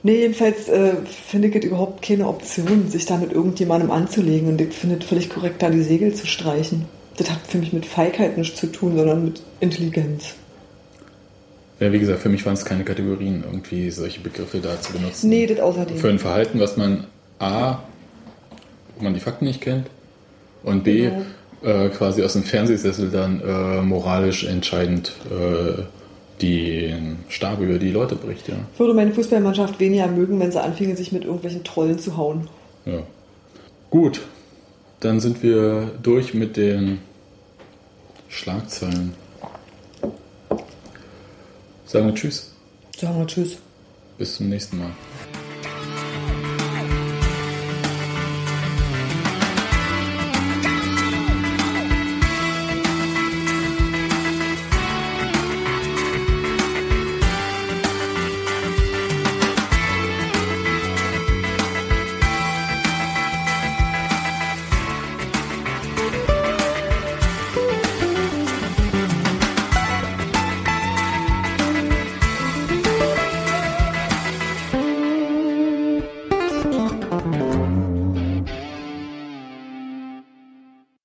Nee, 0.02 0.16
jedenfalls 0.20 0.68
äh, 0.68 0.94
finde 1.04 1.48
ich 1.48 1.56
es 1.56 1.64
überhaupt 1.64 2.02
keine 2.02 2.26
Option, 2.26 2.88
sich 2.88 3.04
da 3.06 3.18
mit 3.18 3.32
irgendjemandem 3.32 3.90
anzulegen. 3.90 4.48
Und 4.48 4.60
ich 4.60 4.72
finde 4.72 4.96
es 4.96 5.04
völlig 5.04 5.28
korrekt, 5.28 5.62
da 5.62 5.68
die 5.70 5.82
Segel 5.82 6.14
zu 6.14 6.26
streichen. 6.26 6.86
Das 7.18 7.30
hat 7.30 7.40
für 7.46 7.58
mich 7.58 7.72
mit 7.72 7.84
Feigheit 7.84 8.38
nichts 8.38 8.58
zu 8.58 8.66
tun, 8.68 8.96
sondern 8.96 9.24
mit 9.26 9.42
Intelligenz. 9.60 10.34
Ja, 11.80 11.92
wie 11.92 11.98
gesagt, 11.98 12.20
für 12.20 12.28
mich 12.30 12.44
waren 12.46 12.54
es 12.54 12.64
keine 12.64 12.84
Kategorien, 12.84 13.42
irgendwie 13.44 13.90
solche 13.90 14.20
Begriffe 14.20 14.58
da 14.60 14.80
zu 14.80 14.92
benutzen. 14.92 15.28
Nee, 15.30 15.46
das 15.46 15.60
außerdem. 15.60 15.96
Für 15.96 16.08
ein 16.08 16.18
Verhalten, 16.18 16.60
was 16.60 16.76
man 16.76 17.04
A, 17.38 17.78
wo 18.96 19.04
man 19.04 19.14
die 19.14 19.20
Fakten 19.20 19.46
nicht 19.46 19.60
kennt 19.62 19.86
und 20.62 20.84
B, 20.84 21.10
Genau. 21.10 21.22
äh, 21.62 21.88
quasi 21.90 22.22
aus 22.22 22.34
dem 22.34 22.42
Fernsehsessel 22.42 23.10
dann 23.10 23.40
äh, 23.40 23.80
moralisch 23.82 24.44
entscheidend 24.44 25.12
äh, 25.30 25.82
den 26.42 27.18
Stab 27.28 27.60
über 27.60 27.78
die 27.78 27.90
Leute 27.90 28.16
bricht, 28.16 28.48
ja. 28.48 28.54
Ich 28.72 28.80
würde 28.80 28.94
meine 28.94 29.12
Fußballmannschaft 29.12 29.78
weniger 29.80 30.06
mögen, 30.08 30.38
wenn 30.40 30.50
sie 30.52 30.60
anfingen, 30.62 30.96
sich 30.96 31.12
mit 31.12 31.24
irgendwelchen 31.24 31.64
Trollen 31.64 31.98
zu 31.98 32.16
hauen. 32.16 32.48
ja. 32.86 33.02
Gut, 33.90 34.20
dann 35.00 35.18
sind 35.18 35.42
wir 35.42 35.90
durch 36.02 36.32
mit 36.32 36.56
den 36.56 37.00
Schlagzeilen. 38.28 39.14
Sagen 41.86 42.06
wir 42.06 42.14
Tschüss, 42.14 42.52
Sagen 42.96 43.18
wir 43.18 43.26
Tschüss. 43.26 43.58
bis 44.16 44.36
zum 44.36 44.48
nächsten 44.48 44.78
Mal. 44.78 44.90